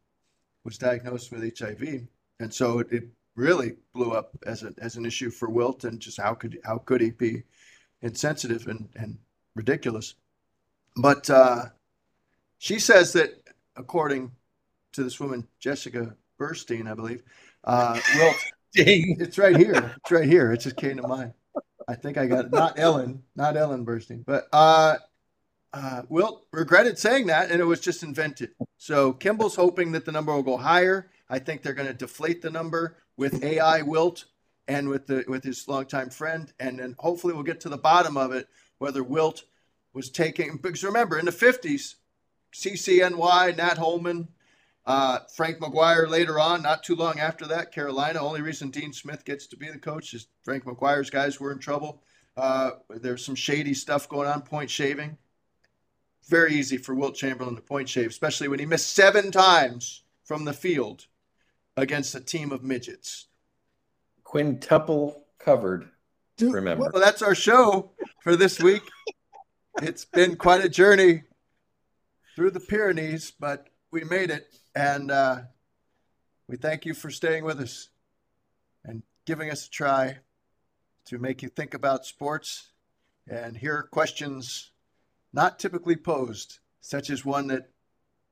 [0.63, 2.07] was diagnosed with HIV.
[2.39, 5.99] And so it, it really blew up as, a, as an issue for Wilt and
[5.99, 7.43] just how could, how could he be
[8.01, 9.19] insensitive and, and
[9.57, 10.15] ridiculous.
[10.95, 11.65] But uh,
[12.59, 13.43] she says that,
[13.75, 14.31] according
[14.93, 17.25] to this woman, Jessica Burstein, I believe,
[17.65, 18.37] uh, Wilt,
[18.75, 19.97] it's right here.
[19.97, 20.53] It's right here.
[20.53, 21.33] It just came to mind.
[21.93, 22.51] I think I got it.
[22.51, 24.97] Not Ellen, not Ellen Burstein, but uh,
[25.75, 28.53] uh, Wilt regretted saying that, and it was just invented.
[28.79, 31.11] So Kimball's hoping that the number will go higher.
[31.29, 34.25] I think they're going to deflate the number with AI Wilt
[34.67, 38.17] and with the with his longtime friend, and then hopefully we'll get to the bottom
[38.17, 39.45] of it whether Wilt
[39.93, 41.97] was taking because remember in the fifties,
[42.55, 44.29] CCNY, Nat Holman,
[44.85, 48.21] uh, Frank McGuire later on, not too long after that, Carolina.
[48.21, 51.59] Only reason Dean Smith gets to be the coach is Frank McGuire's guys were in
[51.59, 52.03] trouble.
[52.37, 55.17] Uh, there's some shady stuff going on, point shaving.
[56.29, 60.45] Very easy for Wilt Chamberlain to point shave, especially when he missed seven times from
[60.45, 61.07] the field
[61.77, 63.27] against a team of midgets.
[64.25, 65.91] Quintuple covered.
[66.39, 66.91] Dude, Remember.
[66.93, 68.83] Well, that's our show for this week.
[69.83, 71.25] it's been quite a journey
[72.35, 74.47] through the Pyrenees, but we made it.
[74.75, 75.41] And uh,
[76.49, 77.89] we thank you for staying with us
[78.85, 80.19] and giving us a try
[81.07, 82.71] to make you think about sports
[83.29, 84.71] and hear questions
[85.33, 87.71] not typically posed, such as one that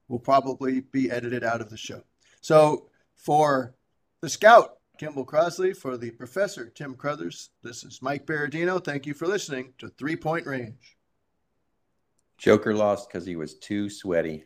[0.08, 2.02] will probably be edited out of the show.
[2.40, 3.74] So, for
[4.20, 8.82] the scout, Kimball Crosley, for the professor, Tim Crothers, this is Mike Berardino.
[8.82, 10.96] Thank you for listening to Three Point Range.
[12.38, 14.44] Joker lost because he was too sweaty.